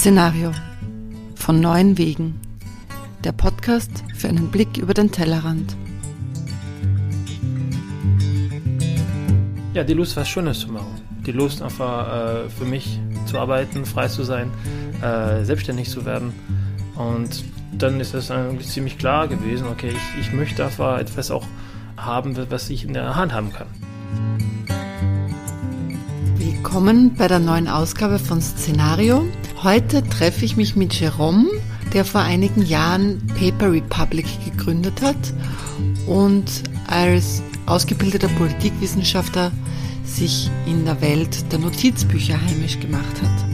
Szenario 0.00 0.52
von 1.34 1.60
neuen 1.60 1.98
Wegen. 1.98 2.40
Der 3.22 3.32
Podcast 3.32 3.90
für 4.16 4.30
einen 4.30 4.50
Blick 4.50 4.78
über 4.78 4.94
den 4.94 5.12
Tellerrand. 5.12 5.76
Ja, 9.74 9.84
die 9.84 9.92
Lust, 9.92 10.16
was 10.16 10.26
Schönes 10.26 10.60
zu 10.60 10.68
machen. 10.68 11.02
Die 11.26 11.32
Lust, 11.32 11.60
einfach 11.60 12.46
äh, 12.46 12.48
für 12.48 12.64
mich 12.64 12.98
zu 13.26 13.38
arbeiten, 13.38 13.84
frei 13.84 14.08
zu 14.08 14.24
sein, 14.24 14.50
äh, 15.02 15.44
selbstständig 15.44 15.90
zu 15.90 16.06
werden. 16.06 16.32
Und 16.94 17.44
dann 17.72 18.00
ist 18.00 18.14
es 18.14 18.30
eigentlich 18.30 18.68
ziemlich 18.68 18.96
klar 18.96 19.28
gewesen, 19.28 19.66
okay, 19.66 19.90
ich, 19.90 20.28
ich 20.28 20.32
möchte 20.32 20.64
einfach 20.64 20.98
etwas 20.98 21.30
auch 21.30 21.44
haben, 21.98 22.34
was 22.48 22.70
ich 22.70 22.86
in 22.86 22.94
der 22.94 23.16
Hand 23.16 23.34
haben 23.34 23.52
kann. 23.52 23.66
Willkommen 26.38 27.14
bei 27.16 27.28
der 27.28 27.38
neuen 27.38 27.68
Ausgabe 27.68 28.18
von 28.18 28.40
Szenario. 28.40 29.26
Heute 29.62 30.02
treffe 30.02 30.46
ich 30.46 30.56
mich 30.56 30.74
mit 30.74 30.98
Jerome, 30.98 31.46
der 31.92 32.06
vor 32.06 32.22
einigen 32.22 32.62
Jahren 32.62 33.20
Paper 33.38 33.70
Republic 33.70 34.24
gegründet 34.42 35.02
hat 35.02 35.34
und 36.08 36.62
als 36.86 37.42
ausgebildeter 37.66 38.28
Politikwissenschaftler 38.38 39.52
sich 40.02 40.50
in 40.64 40.86
der 40.86 41.02
Welt 41.02 41.52
der 41.52 41.58
Notizbücher 41.58 42.40
heimisch 42.40 42.80
gemacht 42.80 43.20
hat. 43.22 43.44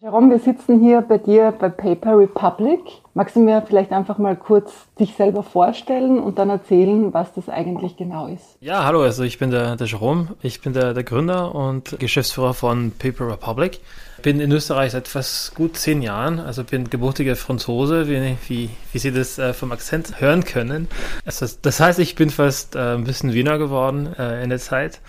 Jerome, 0.00 0.30
wir 0.30 0.38
sitzen 0.38 0.80
hier 0.80 1.02
bei 1.02 1.18
dir 1.18 1.52
bei 1.52 1.68
Paper 1.68 2.16
Republic. 2.16 3.03
Magst 3.16 3.36
du 3.36 3.40
mir 3.40 3.62
vielleicht 3.64 3.92
einfach 3.92 4.18
mal 4.18 4.34
kurz 4.34 4.72
dich 4.98 5.14
selber 5.14 5.44
vorstellen 5.44 6.18
und 6.18 6.36
dann 6.36 6.50
erzählen, 6.50 7.14
was 7.14 7.32
das 7.32 7.48
eigentlich 7.48 7.96
genau 7.96 8.26
ist? 8.26 8.56
Ja, 8.60 8.84
hallo, 8.84 9.02
also 9.02 9.22
ich 9.22 9.38
bin 9.38 9.52
der, 9.52 9.76
der 9.76 9.86
Jerome, 9.86 10.34
ich 10.42 10.60
bin 10.60 10.72
der, 10.72 10.94
der 10.94 11.04
Gründer 11.04 11.54
und 11.54 11.96
Geschäftsführer 12.00 12.54
von 12.54 12.90
Paper 12.90 13.28
Republic. 13.28 13.78
Bin 14.22 14.40
in 14.40 14.50
Österreich 14.50 14.90
seit 14.90 15.06
fast 15.06 15.54
gut 15.54 15.76
zehn 15.76 16.02
Jahren, 16.02 16.40
also 16.40 16.64
bin 16.64 16.90
gebürtiger 16.90 17.36
Franzose, 17.36 18.08
wie, 18.08 18.36
wie, 18.48 18.70
wie 18.90 18.98
Sie 18.98 19.12
das 19.12 19.38
äh, 19.38 19.52
vom 19.52 19.70
Akzent 19.70 20.20
hören 20.20 20.44
können. 20.44 20.88
Also 21.24 21.46
das 21.62 21.78
heißt, 21.78 22.00
ich 22.00 22.16
bin 22.16 22.30
fast 22.30 22.74
äh, 22.74 22.94
ein 22.96 23.04
bisschen 23.04 23.32
Wiener 23.32 23.58
geworden 23.58 24.12
äh, 24.18 24.42
in 24.42 24.50
der 24.50 24.58
Zeit. 24.58 25.00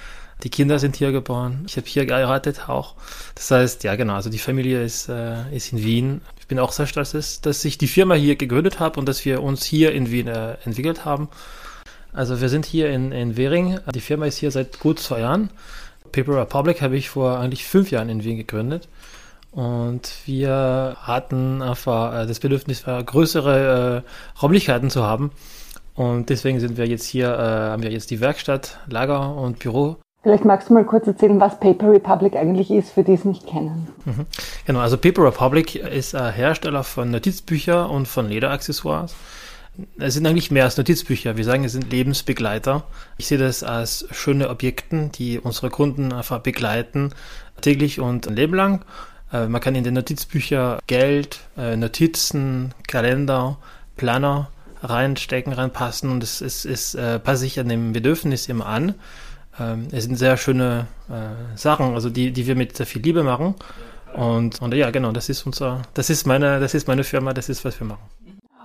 Die 0.44 0.50
Kinder 0.50 0.78
sind 0.78 0.96
hier 0.96 1.12
geboren. 1.12 1.64
Ich 1.66 1.78
habe 1.78 1.88
hier 1.88 2.06
geheiratet 2.06 2.70
auch. 2.70 2.94
Das 3.34 3.50
heißt, 3.50 3.84
ja 3.84 3.96
genau, 3.96 4.14
also 4.14 4.30
die 4.30 4.38
Familie 4.38 4.84
ist, 4.84 5.10
äh, 5.10 5.56
ist 5.56 5.72
in 5.72 5.82
Wien. 5.84 6.22
Ich 6.46 6.48
bin 6.48 6.60
auch 6.60 6.72
sehr 6.72 6.86
stolz, 6.86 7.42
dass, 7.42 7.66
ich 7.66 7.80
die 7.80 7.88
Firma 7.88 8.14
hier 8.14 8.36
gegründet 8.36 8.80
habe 8.80 9.00
und 9.00 9.10
dass 9.10 9.26
wir 9.26 9.42
uns 9.42 9.66
hier 9.66 9.94
in 9.94 10.12
Wien 10.12 10.28
äh, 10.28 10.58
entwickelt 10.64 11.04
haben. 11.04 11.28
Also 12.14 12.40
wir 12.40 12.50
sind 12.50 12.68
hier 12.68 12.92
in, 12.92 13.12
in 13.12 13.36
Währing. 13.36 13.80
Die 13.96 14.00
Firma 14.00 14.28
ist 14.28 14.38
hier 14.38 14.52
seit 14.52 14.80
gut 14.80 15.00
zwei 15.00 15.22
Jahren. 15.22 15.50
Paper 16.12 16.42
Republic 16.42 16.84
habe 16.84 16.98
ich 16.98 17.10
vor 17.10 17.40
eigentlich 17.40 17.66
fünf 17.66 17.90
Jahren 17.90 18.10
in 18.10 18.24
Wien 18.24 18.38
gegründet. 18.38 18.88
Und 19.50 20.08
wir 20.28 20.98
hatten 21.02 21.64
einfach 21.64 22.14
äh, 22.14 22.28
das 22.28 22.40
Bedürfnis, 22.40 22.84
größere 22.84 24.04
äh, 24.06 24.40
Räumlichkeiten 24.40 24.92
zu 24.92 25.02
haben. 25.02 25.32
Und 25.96 26.30
deswegen 26.30 26.60
sind 26.60 26.78
wir 26.78 26.86
jetzt 26.86 27.06
hier, 27.06 27.30
äh, 27.34 27.72
haben 27.72 27.82
wir 27.82 27.92
jetzt 27.92 28.12
die 28.12 28.20
Werkstatt, 28.20 28.78
Lager 28.88 29.36
und 29.36 29.58
Büro 29.58 29.98
Vielleicht 30.26 30.44
magst 30.44 30.72
du 30.72 30.74
mal 30.74 30.84
kurz 30.84 31.06
erzählen, 31.06 31.40
was 31.40 31.60
Paper 31.60 31.92
Republic 31.92 32.36
eigentlich 32.36 32.72
ist, 32.72 32.90
für 32.90 33.04
die 33.04 33.14
es 33.14 33.26
nicht 33.26 33.46
kennen. 33.46 33.90
Mhm. 34.06 34.26
Genau, 34.66 34.80
also 34.80 34.98
Paper 34.98 35.26
Republic 35.26 35.76
ist 35.76 36.16
ein 36.16 36.34
Hersteller 36.34 36.84
von 36.84 37.12
Notizbüchern 37.12 37.92
und 37.92 38.08
von 38.08 38.28
Lederaccessoires. 38.28 39.14
Es 40.00 40.16
sind 40.16 40.26
eigentlich 40.26 40.50
mehr 40.50 40.64
als 40.64 40.78
Notizbücher. 40.78 41.38
Wir 41.38 41.44
sagen, 41.44 41.64
es 41.64 41.74
sind 41.74 41.92
Lebensbegleiter. 41.92 42.86
Ich 43.20 43.28
sehe 43.28 43.38
das 43.38 43.62
als 43.62 44.08
schöne 44.10 44.50
Objekte, 44.50 45.12
die 45.14 45.40
unsere 45.40 45.70
Kunden 45.70 46.12
einfach 46.12 46.40
begleiten, 46.40 47.12
täglich 47.62 48.00
und 48.00 48.28
ein 48.28 48.36
Leben 48.36 48.56
lang. 48.56 48.84
Äh, 49.32 49.46
man 49.46 49.62
kann 49.62 49.76
in 49.76 49.84
den 49.84 49.94
Notizbücher 49.94 50.80
Geld, 50.88 51.42
äh, 51.56 51.76
Notizen, 51.76 52.74
Kalender, 52.88 53.58
Planer 53.96 54.50
reinstecken, 54.82 55.54
reinpassen 55.54 56.10
und 56.10 56.24
es, 56.24 56.42
es, 56.42 56.66
es 56.66 56.96
äh, 56.96 57.20
passt 57.20 57.42
sich 57.42 57.60
an 57.60 57.70
dem 57.70 57.94
Bedürfnis 57.94 58.50
immer 58.50 58.66
an. 58.66 58.96
Ähm, 59.60 59.88
es 59.92 60.04
sind 60.06 60.16
sehr 60.16 60.38
schöne 60.38 60.88
äh, 61.10 61.58
Sachen, 61.58 61.94
also 61.94 62.10
die, 62.10 62.32
die 62.32 62.48
wir 62.48 62.56
mit 62.56 62.76
sehr 62.76 62.86
viel 62.86 63.02
Liebe 63.02 63.24
machen. 63.24 63.56
Und, 64.16 64.62
und 64.62 64.74
ja, 64.74 64.92
genau, 64.92 65.12
das 65.12 65.30
ist 65.30 65.46
unser, 65.46 65.82
das 65.94 66.10
ist 66.10 66.26
meine, 66.26 66.60
das 66.60 66.74
ist 66.74 66.88
meine 66.88 67.04
Firma, 67.04 67.34
das 67.34 67.50
ist, 67.50 67.66
was 67.66 67.80
wir 67.80 67.88
machen. 67.88 68.04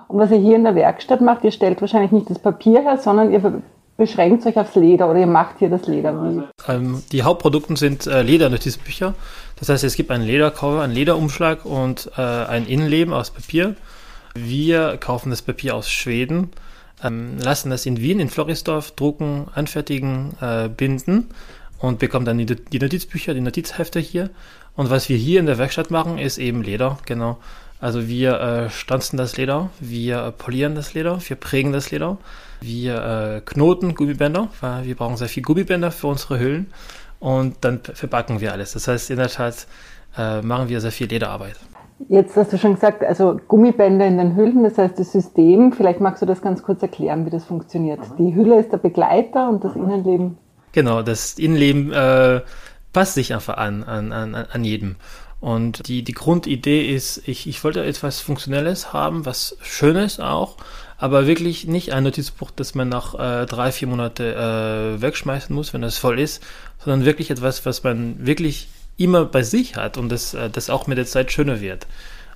Und 0.09 0.19
was 0.19 0.31
ihr 0.31 0.39
hier 0.39 0.57
in 0.57 0.65
der 0.65 0.75
Werkstatt 0.75 1.21
macht, 1.21 1.45
ihr 1.45 1.53
stellt 1.53 1.81
wahrscheinlich 1.81 2.11
nicht 2.11 2.31
das 2.31 2.39
Papier 2.39 2.83
her, 2.83 2.99
sondern 2.99 3.33
ihr 3.33 3.63
beschränkt 3.97 4.47
euch 4.47 4.57
aufs 4.57 4.75
Leder 4.75 5.09
oder 5.09 5.21
ihr 5.21 5.27
macht 5.27 5.59
hier 5.59 5.69
das 5.69 5.87
Leder. 5.87 6.49
Ähm, 6.67 7.03
die 7.13 7.23
Hauptprodukte 7.23 7.77
sind 7.77 8.07
äh, 8.07 8.23
Ledernotizbücher. 8.23 9.15
Das 9.59 9.69
heißt, 9.69 9.85
es 9.85 9.95
gibt 9.95 10.11
einen 10.11 10.25
Ledercover, 10.25 10.83
einen 10.83 10.95
Lederumschlag 10.95 11.65
und 11.65 12.11
äh, 12.17 12.21
ein 12.23 12.67
Innenleben 12.67 13.13
aus 13.13 13.31
Papier. 13.31 13.77
Wir 14.35 14.97
kaufen 14.97 15.31
das 15.31 15.43
Papier 15.43 15.77
aus 15.77 15.91
Schweden 15.91 16.51
ähm, 17.03 17.39
lassen 17.39 17.71
das 17.71 17.87
in 17.87 17.99
Wien, 17.99 18.21
in 18.21 18.29
Florisdorf 18.29 18.93
drucken, 18.93 19.49
anfertigen, 19.55 20.37
äh, 20.41 20.69
binden 20.69 21.29
und 21.79 21.99
bekommen 21.99 22.25
dann 22.25 22.39
die, 22.39 22.79
Notizbücher, 22.79 23.35
die 23.35 23.41
Notizhefte 23.41 24.01
hier. 24.01 24.31
Und 24.77 24.91
was 24.91 25.09
wir 25.09 25.17
hier 25.17 25.41
in 25.41 25.47
der 25.47 25.59
Werkstatt 25.59 25.91
machen, 25.91 26.19
ist 26.19 26.39
eben 26.39 26.63
Leder, 26.63 26.99
genau. 27.07 27.39
Also 27.81 28.09
wir 28.09 28.41
äh, 28.41 28.71
stanzen 28.71 29.17
das 29.17 29.37
Leder, 29.37 29.71
wir 29.81 30.33
polieren 30.37 30.75
das 30.75 30.93
Leder, 30.93 31.19
wir 31.27 31.37
prägen 31.37 31.73
das 31.73 31.91
Leder, 31.91 32.19
wir 32.61 33.03
äh, 33.03 33.41
knoten 33.41 33.95
Gummibänder, 33.95 34.49
weil 34.61 34.85
wir 34.85 34.95
brauchen 34.95 35.17
sehr 35.17 35.29
viel 35.31 35.43
Gummibänder 35.43 35.91
für 35.91 36.09
unsere 36.09 36.39
Hüllen 36.39 36.67
und 37.21 37.57
dann 37.63 37.81
verpacken 37.81 38.41
wir 38.41 38.53
alles. 38.53 38.73
Das 38.73 38.87
heißt, 38.87 39.11
in 39.11 39.17
der 39.17 39.29
Tat 39.29 39.67
äh, 40.17 40.43
machen 40.43 40.69
wir 40.69 40.81
sehr 40.83 40.93
viel 40.93 41.07
Lederarbeit. 41.07 41.57
Jetzt 42.09 42.37
hast 42.37 42.53
du 42.53 42.59
schon 42.59 42.75
gesagt, 42.75 43.05
also 43.05 43.39
Gummibänder 43.47 44.07
in 44.07 44.19
den 44.19 44.37
Hüllen, 44.37 44.65
das 44.65 44.79
heißt 44.79 44.99
das 44.99 45.13
System. 45.13 45.73
Vielleicht 45.73 46.01
magst 46.01 46.23
du 46.23 46.27
das 46.27 46.41
ganz 46.41 46.63
kurz 46.63 46.83
erklären, 46.83 47.27
wie 47.27 47.31
das 47.31 47.45
funktioniert. 47.45 48.01
Die 48.19 48.35
Hülle 48.35 48.59
ist 48.59 48.73
der 48.73 48.79
Begleiter 48.79 49.49
und 49.49 49.63
das 49.63 49.77
Innenleben. 49.77 50.39
Genau, 50.73 51.03
das 51.03 51.39
Innenleben 51.39 51.93
äh, 51.93 52.41
passt 52.93 53.15
sich 53.15 53.35
einfach 53.35 53.57
an, 53.57 53.83
an, 53.83 54.13
an, 54.13 54.35
an 54.35 54.65
jedem. 54.65 54.97
Und 55.41 55.89
die, 55.89 56.03
die 56.03 56.13
Grundidee 56.13 56.95
ist, 56.95 57.27
ich, 57.27 57.47
ich 57.47 57.65
wollte 57.65 57.83
etwas 57.85 58.21
Funktionelles 58.21 58.93
haben, 58.93 59.25
was 59.25 59.57
Schönes 59.63 60.21
auch, 60.21 60.57
aber 60.99 61.27
wirklich 61.27 61.67
nicht 61.67 61.93
ein 61.95 62.05
Notizbuch, 62.05 62.51
das 62.51 62.75
man 62.75 62.91
nach 62.91 63.15
äh, 63.15 63.47
drei, 63.47 63.73
vier 63.73 63.89
Monate 63.89 64.35
äh, 64.35 65.01
wegschmeißen 65.01 65.55
muss, 65.55 65.73
wenn 65.73 65.81
das 65.81 65.97
voll 65.97 66.21
ist, 66.21 66.43
sondern 66.79 67.07
wirklich 67.07 67.31
etwas, 67.31 67.65
was 67.65 67.83
man 67.85 68.27
wirklich 68.27 68.69
immer 69.01 69.25
bei 69.25 69.43
sich 69.43 69.77
hat 69.77 69.97
und 69.97 70.11
das, 70.11 70.35
äh, 70.35 70.51
das 70.51 70.71
auch 70.71 70.87
mit 70.87 70.99
der 70.99 71.07
Zeit 71.07 71.33
schöner 71.33 71.61
wird. 71.61 71.87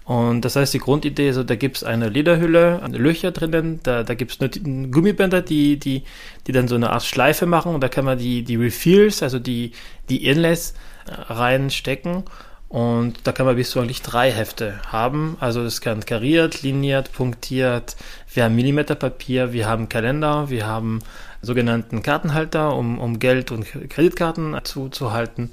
Und 0.05 0.43
das 0.45 0.57
heißt, 0.57 0.75
die 0.75 0.81
Grundidee, 0.81 1.33
so, 1.33 1.45
da 1.45 1.57
gibt's 1.57 1.83
eine 1.83 2.11
Lederhülle, 2.11 2.83
Löcher 2.93 3.31
drinnen, 3.31 3.81
da, 3.83 4.03
da 4.03 4.15
gibt's 4.15 4.39
Gummibänder, 4.39 5.41
die, 5.41 5.79
die, 5.79 6.03
die 6.47 6.53
dann 6.53 6.69
so 6.69 6.75
eine 6.75 6.91
Art 6.91 7.05
Schleife 7.05 7.47
machen 7.47 7.75
und 7.75 7.81
da 7.81 7.89
kann 7.89 8.05
man 8.05 8.19
die, 8.19 8.43
die 8.43 8.57
Refills, 8.57 9.23
also 9.23 9.39
die, 9.39 9.73
die 10.11 10.27
Inlays 10.27 10.75
äh, 11.07 11.33
reinstecken 11.33 12.25
und 12.69 13.21
da 13.23 13.31
kann 13.31 13.47
man 13.47 13.57
bis 13.57 13.71
zu 13.71 13.79
eigentlich 13.79 14.03
drei 14.03 14.33
Hefte 14.33 14.81
haben. 14.89 15.37
Also 15.39 15.63
das 15.63 15.81
kann 15.81 16.05
kariert, 16.05 16.63
liniert, 16.63 17.13
punktiert. 17.13 17.95
Wir 18.33 18.45
haben 18.45 18.57
Millimeterpapier, 18.57 19.53
wir 19.53 19.69
haben 19.69 19.89
Kalender, 19.89 20.51
wir 20.51 20.67
haben 20.67 20.99
sogenannten 21.41 22.03
Kartenhalter, 22.03 22.75
um, 22.75 22.99
um 22.99 23.21
Geld 23.21 23.53
und 23.53 23.65
Kreditkarten 23.91 24.59
zu, 24.65 24.89
zu 24.89 25.13
halten. 25.13 25.53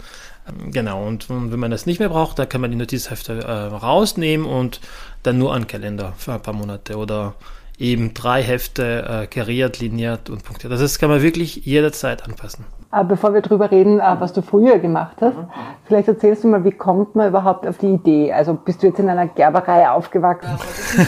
Genau, 0.72 1.06
und 1.06 1.30
wenn 1.30 1.60
man 1.60 1.72
das 1.72 1.86
nicht 1.86 2.00
mehr 2.00 2.10
braucht, 2.10 2.40
da 2.40 2.46
kann 2.46 2.62
man 2.62 2.72
die 2.72 2.78
Notizhefte 2.78 3.44
äh, 3.44 3.52
rausnehmen 3.52 4.46
und 4.46 4.80
dann 5.24 5.38
nur 5.38 5.54
an 5.54 5.68
Kalender 5.68 6.14
für 6.18 6.34
ein 6.34 6.42
paar 6.42 6.54
Monate 6.54 6.98
oder 6.98 7.36
eben 7.78 8.14
drei 8.14 8.42
Hefte 8.42 9.24
äh, 9.24 9.28
kariert, 9.28 9.80
liniert 9.80 10.30
und 10.30 10.44
punktiert. 10.44 10.72
Das 10.72 11.00
kann 11.00 11.10
man 11.10 11.22
wirklich 11.22 11.66
jederzeit 11.66 12.24
anpassen. 12.24 12.66
Aber 12.92 13.10
bevor 13.10 13.34
wir 13.34 13.42
darüber 13.42 13.72
reden, 13.72 14.00
äh, 14.00 14.16
was 14.20 14.34
du 14.34 14.42
früher 14.42 14.80
gemacht 14.80 15.18
hast, 15.22 15.38
mhm. 15.38 15.48
vielleicht 15.86 16.10
erzählst 16.10 16.44
du 16.44 16.50
mal, 16.50 16.64
wie 16.64 16.72
kommt 16.72 17.16
man 17.16 17.30
überhaupt 17.30 17.66
auf 17.66 17.78
die 17.78 17.94
Idee? 17.94 18.34
Also 18.34 18.54
bist 18.54 18.84
du 18.84 18.88
jetzt 18.88 19.00
in 19.00 19.10
einer 19.10 19.28
Gerberei 19.28 19.90
aufgewachsen? 19.90 20.58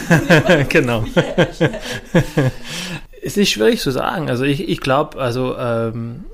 genau. 0.68 1.04
es 3.22 3.36
ist 3.36 3.50
schwierig 3.50 3.80
zu 3.80 3.90
sagen. 3.90 4.30
Also 4.30 4.44
ich, 4.44 4.68
ich 4.68 4.80
glaube, 4.80 5.20
also 5.20 5.56
ähm, 5.58 6.24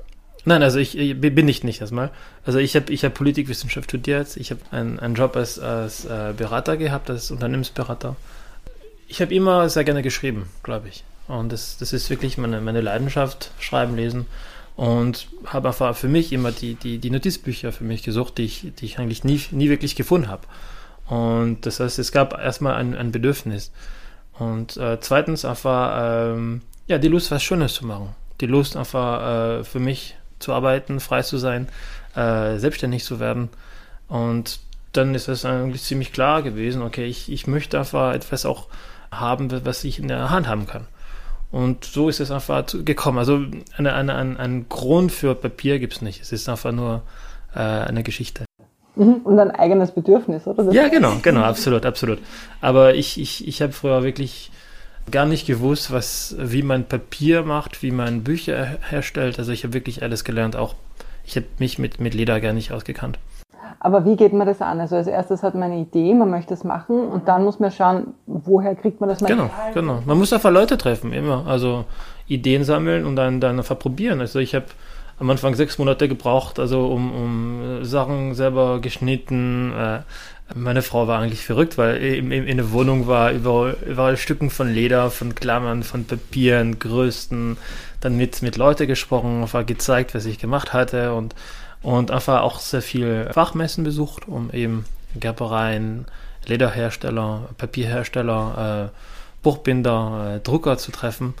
Nein, 0.43 0.63
also 0.63 0.79
ich, 0.79 0.97
ich 0.97 1.19
bin 1.19 1.45
nicht 1.45 1.63
nicht 1.63 1.81
erstmal. 1.81 2.09
Also 2.45 2.57
ich 2.57 2.75
habe 2.75 2.91
ich 2.91 3.05
hab 3.05 3.13
Politikwissenschaft 3.13 3.89
studiert. 3.89 4.35
Ich 4.37 4.49
habe 4.51 4.61
einen, 4.71 4.99
einen 4.99 5.15
Job 5.15 5.35
als, 5.35 5.59
als 5.59 6.05
äh, 6.05 6.33
Berater 6.35 6.77
gehabt, 6.77 7.09
als 7.09 7.29
Unternehmensberater. 7.29 8.15
Ich 9.07 9.21
habe 9.21 9.33
immer 9.35 9.69
sehr 9.69 9.83
gerne 9.83 10.01
geschrieben, 10.01 10.49
glaube 10.63 10.87
ich. 10.89 11.03
Und 11.27 11.51
das, 11.51 11.77
das 11.77 11.93
ist 11.93 12.09
wirklich 12.09 12.37
meine, 12.37 12.59
meine 12.61 12.81
Leidenschaft, 12.81 13.51
Schreiben, 13.59 13.95
Lesen. 13.95 14.25
Und 14.75 15.27
habe 15.45 15.67
einfach 15.67 15.95
für 15.95 16.07
mich 16.07 16.33
immer 16.33 16.51
die, 16.51 16.73
die, 16.75 16.97
die 16.97 17.11
Notizbücher 17.11 17.71
für 17.71 17.83
mich 17.83 18.03
gesucht, 18.03 18.37
die 18.37 18.45
ich, 18.45 18.71
die 18.79 18.85
ich 18.85 18.97
eigentlich 18.97 19.23
nie, 19.23 19.41
nie 19.51 19.69
wirklich 19.69 19.95
gefunden 19.95 20.27
habe. 20.27 20.47
Und 21.07 21.65
das 21.65 21.79
heißt, 21.79 21.99
es 21.99 22.11
gab 22.11 22.39
erstmal 22.39 22.75
ein, 22.75 22.95
ein 22.95 23.11
Bedürfnis. 23.11 23.71
Und 24.39 24.77
äh, 24.77 24.97
zweitens 25.01 25.45
einfach, 25.45 26.33
ähm, 26.33 26.61
ja, 26.87 26.97
die 26.97 27.09
Lust, 27.09 27.29
was 27.29 27.43
Schönes 27.43 27.73
zu 27.73 27.85
machen. 27.85 28.15
Die 28.39 28.47
Lust 28.47 28.75
einfach 28.75 29.59
äh, 29.59 29.63
für 29.63 29.79
mich 29.79 30.15
zu 30.41 30.53
arbeiten, 30.53 30.99
frei 30.99 31.21
zu 31.21 31.37
sein, 31.37 31.67
äh, 32.15 32.57
selbstständig 32.57 33.03
zu 33.03 33.19
werden. 33.19 33.49
Und 34.07 34.59
dann 34.93 35.15
ist 35.15 35.27
es 35.27 35.45
eigentlich 35.45 35.83
ziemlich 35.83 36.11
klar 36.11 36.41
gewesen, 36.41 36.81
okay, 36.81 37.05
ich, 37.05 37.31
ich 37.31 37.47
möchte 37.47 37.79
einfach 37.79 38.13
etwas 38.13 38.45
auch 38.45 38.67
haben, 39.11 39.65
was 39.65 39.83
ich 39.83 39.99
in 39.99 40.07
der 40.07 40.29
Hand 40.29 40.47
haben 40.47 40.67
kann. 40.67 40.87
Und 41.51 41.83
so 41.83 42.07
ist 42.07 42.19
es 42.19 42.31
einfach 42.31 42.65
gekommen. 42.85 43.17
Also 43.17 43.41
eine, 43.77 43.93
eine, 43.93 44.15
ein, 44.15 44.37
einen 44.37 44.69
Grund 44.69 45.11
für 45.11 45.35
Papier 45.35 45.79
gibt 45.79 45.93
es 45.93 46.01
nicht. 46.01 46.21
Es 46.21 46.31
ist 46.31 46.47
einfach 46.47 46.71
nur 46.71 47.01
äh, 47.53 47.59
eine 47.59 48.03
Geschichte. 48.03 48.45
Mhm. 48.95 49.15
Und 49.23 49.39
ein 49.39 49.51
eigenes 49.51 49.91
Bedürfnis, 49.91 50.47
oder? 50.47 50.63
Das 50.63 50.73
ja, 50.73 50.87
genau, 50.87 51.13
genau, 51.21 51.41
absolut, 51.41 51.85
absolut. 51.85 52.19
Aber 52.61 52.95
ich, 52.95 53.19
ich, 53.19 53.47
ich 53.47 53.61
habe 53.61 53.73
früher 53.73 54.03
wirklich 54.03 54.51
gar 55.11 55.25
nicht 55.25 55.45
gewusst, 55.47 55.91
was, 55.91 56.35
wie 56.39 56.63
man 56.63 56.85
Papier 56.85 57.43
macht, 57.43 57.83
wie 57.83 57.91
man 57.91 58.23
Bücher 58.23 58.77
herstellt. 58.89 59.37
Also 59.39 59.51
ich 59.51 59.63
habe 59.63 59.73
wirklich 59.73 60.01
alles 60.03 60.23
gelernt. 60.23 60.55
Auch 60.55 60.75
ich 61.25 61.35
habe 61.35 61.45
mich 61.59 61.79
mit, 61.79 61.99
mit 61.99 62.13
Leder 62.13 62.39
gar 62.39 62.53
nicht 62.53 62.71
ausgekannt. 62.71 63.19
Aber 63.79 64.05
wie 64.05 64.15
geht 64.15 64.31
man 64.31 64.45
das 64.45 64.61
an? 64.61 64.79
Also 64.79 64.95
als 64.95 65.07
erstes 65.07 65.41
hat 65.41 65.55
man 65.55 65.71
eine 65.71 65.81
Idee, 65.81 66.13
man 66.13 66.29
möchte 66.29 66.53
es 66.53 66.63
machen 66.63 67.07
und 67.07 67.27
dann 67.27 67.43
muss 67.43 67.59
man 67.59 67.71
schauen, 67.71 68.13
woher 68.27 68.75
kriegt 68.75 68.99
man 68.99 69.09
das 69.09 69.21
Material? 69.21 69.49
Genau, 69.73 69.93
genau. 69.93 70.03
Man 70.05 70.19
muss 70.19 70.31
einfach 70.31 70.51
Leute 70.51 70.77
treffen, 70.77 71.11
immer. 71.13 71.47
Also 71.47 71.85
Ideen 72.27 72.63
sammeln 72.63 73.05
und 73.05 73.15
dann, 73.15 73.41
dann 73.41 73.57
einfach 73.57 73.79
probieren. 73.79 74.19
Also 74.19 74.37
ich 74.37 74.53
habe 74.53 74.65
am 75.19 75.29
Anfang 75.29 75.55
sechs 75.55 75.79
Monate 75.79 76.07
gebraucht, 76.07 76.59
also 76.59 76.87
um, 76.87 77.11
um 77.11 77.83
Sachen 77.83 78.35
selber 78.35 78.81
geschnitten. 78.81 79.73
Äh, 79.73 79.99
meine 80.55 80.81
Frau 80.81 81.07
war 81.07 81.19
eigentlich 81.19 81.45
verrückt, 81.45 81.77
weil 81.77 81.97
in, 81.97 82.31
in, 82.31 82.47
in 82.47 82.57
der 82.57 82.71
Wohnung 82.71 83.07
war 83.07 83.31
überall, 83.31 83.77
überall 83.85 84.17
Stücken 84.17 84.49
von 84.49 84.71
Leder, 84.71 85.11
von 85.11 85.35
Klammern, 85.35 85.83
von 85.83 86.05
Papieren, 86.05 86.79
Größten. 86.79 87.57
Dann 87.99 88.17
mit, 88.17 88.41
mit 88.41 88.57
Leuten 88.57 88.87
gesprochen, 88.87 89.41
einfach 89.43 89.65
gezeigt, 89.65 90.15
was 90.15 90.25
ich 90.25 90.39
gemacht 90.39 90.73
hatte 90.73 91.13
und 91.13 91.35
und 91.81 92.11
einfach 92.11 92.41
auch 92.41 92.59
sehr 92.59 92.81
viel 92.81 93.29
Fachmessen 93.33 93.83
besucht, 93.83 94.27
um 94.27 94.51
eben 94.51 94.85
Gerbereien, 95.19 96.05
Lederhersteller, 96.45 97.49
Papierhersteller, 97.57 98.91
äh, 98.91 98.97
Buchbinder, 99.43 100.35
äh, 100.35 100.39
Drucker 100.39 100.77
zu 100.77 100.91
treffen. 100.91 101.33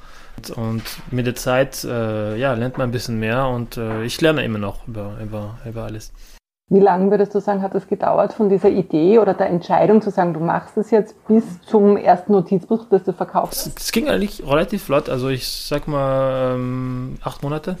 Und 0.55 0.83
mit 1.11 1.27
der 1.27 1.35
Zeit 1.35 1.83
äh, 1.83 2.35
ja, 2.37 2.53
lernt 2.53 2.77
man 2.77 2.89
ein 2.89 2.91
bisschen 2.91 3.19
mehr 3.19 3.47
und 3.47 3.77
äh, 3.77 4.03
ich 4.03 4.19
lerne 4.21 4.43
immer 4.43 4.57
noch 4.57 4.87
über, 4.87 5.17
über, 5.21 5.59
über 5.65 5.83
alles. 5.83 6.11
Wie 6.71 6.79
lange 6.79 7.11
würdest 7.11 7.35
du 7.35 7.41
sagen, 7.41 7.61
hat 7.61 7.75
es 7.75 7.85
gedauert 7.89 8.31
von 8.31 8.47
dieser 8.47 8.69
Idee 8.69 9.19
oder 9.19 9.33
der 9.33 9.47
Entscheidung 9.47 10.01
zu 10.01 10.09
sagen, 10.09 10.33
du 10.33 10.39
machst 10.39 10.77
es 10.77 10.89
jetzt 10.89 11.27
bis 11.27 11.61
zum 11.63 11.97
ersten 11.97 12.31
Notizbuch, 12.31 12.85
das 12.89 13.03
du 13.03 13.11
verkaufst? 13.11 13.77
Es, 13.77 13.91
ging 13.91 14.07
eigentlich 14.07 14.41
relativ 14.47 14.83
flott, 14.83 15.09
also 15.09 15.27
ich 15.27 15.45
sag 15.45 15.89
mal 15.89 16.53
ähm, 16.55 17.15
acht 17.25 17.43
Monate. 17.43 17.75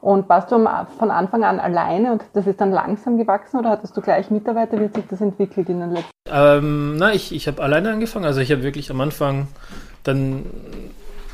Und 0.00 0.26
warst 0.30 0.50
du 0.50 0.56
von 0.98 1.10
Anfang 1.10 1.44
an 1.44 1.60
alleine 1.60 2.12
und 2.12 2.22
das 2.32 2.46
ist 2.46 2.62
dann 2.62 2.72
langsam 2.72 3.18
gewachsen 3.18 3.58
oder 3.58 3.68
hattest 3.68 3.94
du 3.98 4.00
gleich 4.00 4.30
Mitarbeiter? 4.30 4.80
Wie 4.80 4.84
hat 4.84 4.94
sich 4.94 5.04
das 5.10 5.20
entwickelt 5.20 5.68
in 5.68 5.80
den 5.80 5.90
letzten 5.90 6.10
Jahren? 6.26 6.64
Ähm, 6.64 6.96
na, 6.96 7.12
ich, 7.12 7.34
ich 7.34 7.46
habe 7.46 7.62
alleine 7.62 7.90
angefangen. 7.90 8.24
Also 8.24 8.40
ich 8.40 8.50
habe 8.50 8.62
wirklich 8.62 8.90
am 8.90 9.02
Anfang 9.02 9.48
dann 10.02 10.46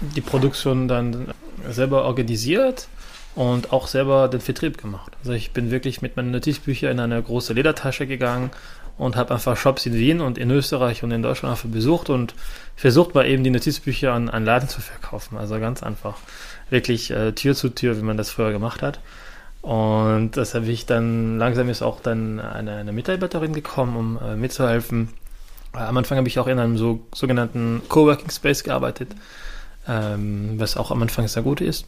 die 0.00 0.22
Produktion 0.22 0.88
dann 0.88 1.28
selber 1.70 2.04
organisiert 2.04 2.88
und 3.36 3.72
auch 3.72 3.86
selber 3.86 4.28
den 4.28 4.40
Vertrieb 4.40 4.78
gemacht. 4.78 5.12
Also 5.20 5.32
ich 5.32 5.52
bin 5.52 5.70
wirklich 5.70 6.02
mit 6.02 6.16
meinen 6.16 6.32
Notizbüchern 6.32 6.92
in 6.92 7.00
eine 7.00 7.22
große 7.22 7.52
Ledertasche 7.52 8.06
gegangen 8.06 8.50
und 8.96 9.14
habe 9.14 9.34
einfach 9.34 9.58
Shops 9.58 9.84
in 9.84 9.94
Wien 9.94 10.22
und 10.22 10.38
in 10.38 10.50
Österreich 10.50 11.04
und 11.04 11.10
in 11.10 11.22
Deutschland 11.22 11.52
einfach 11.52 11.68
besucht 11.68 12.08
und 12.08 12.34
versucht 12.76 13.14
mal 13.14 13.26
eben 13.26 13.44
die 13.44 13.50
Notizbücher 13.50 14.12
an, 14.12 14.30
an 14.30 14.46
Laden 14.46 14.70
zu 14.70 14.80
verkaufen. 14.80 15.36
Also 15.36 15.60
ganz 15.60 15.82
einfach 15.82 16.16
wirklich 16.70 17.10
äh, 17.10 17.32
Tür 17.32 17.54
zu 17.54 17.68
Tür, 17.68 17.98
wie 17.98 18.02
man 18.02 18.16
das 18.16 18.30
früher 18.30 18.52
gemacht 18.52 18.80
hat. 18.80 19.00
Und 19.60 20.38
das 20.38 20.54
habe 20.54 20.66
ich 20.66 20.86
dann, 20.86 21.38
langsam 21.38 21.68
ist 21.68 21.82
auch 21.82 22.00
dann 22.00 22.40
eine, 22.40 22.76
eine 22.76 22.92
Mitarbeiterin 22.92 23.52
gekommen, 23.52 23.96
um 23.96 24.18
äh, 24.24 24.34
mitzuhelfen. 24.34 25.10
Äh, 25.74 25.78
am 25.80 25.96
Anfang 25.98 26.16
habe 26.16 26.28
ich 26.28 26.38
auch 26.38 26.46
in 26.46 26.58
einem 26.58 26.78
so, 26.78 27.00
sogenannten 27.14 27.82
Coworking 27.90 28.30
Space 28.30 28.64
gearbeitet, 28.64 29.14
ähm, 29.86 30.54
was 30.56 30.78
auch 30.78 30.90
am 30.90 31.02
Anfang 31.02 31.28
sehr 31.28 31.42
gut 31.42 31.60
ist. 31.60 31.84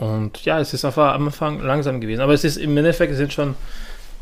Und 0.00 0.42
ja, 0.46 0.58
es 0.58 0.72
ist 0.72 0.84
einfach 0.84 1.14
am 1.14 1.26
Anfang 1.26 1.60
langsam 1.60 2.00
gewesen. 2.00 2.22
Aber 2.22 2.32
es 2.32 2.42
ist 2.42 2.56
im 2.56 2.74
Endeffekt, 2.76 3.12
es 3.12 3.18
sind 3.18 3.34
schon 3.34 3.54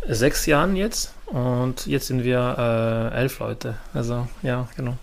sechs 0.08 0.44
Jahre 0.46 0.72
jetzt 0.72 1.14
und 1.26 1.86
jetzt 1.86 2.08
sind 2.08 2.24
wir 2.24 3.12
äh, 3.12 3.16
elf 3.16 3.38
Leute. 3.38 3.74
Also 3.94 4.26
ja, 4.42 4.66
genau. 4.76 4.94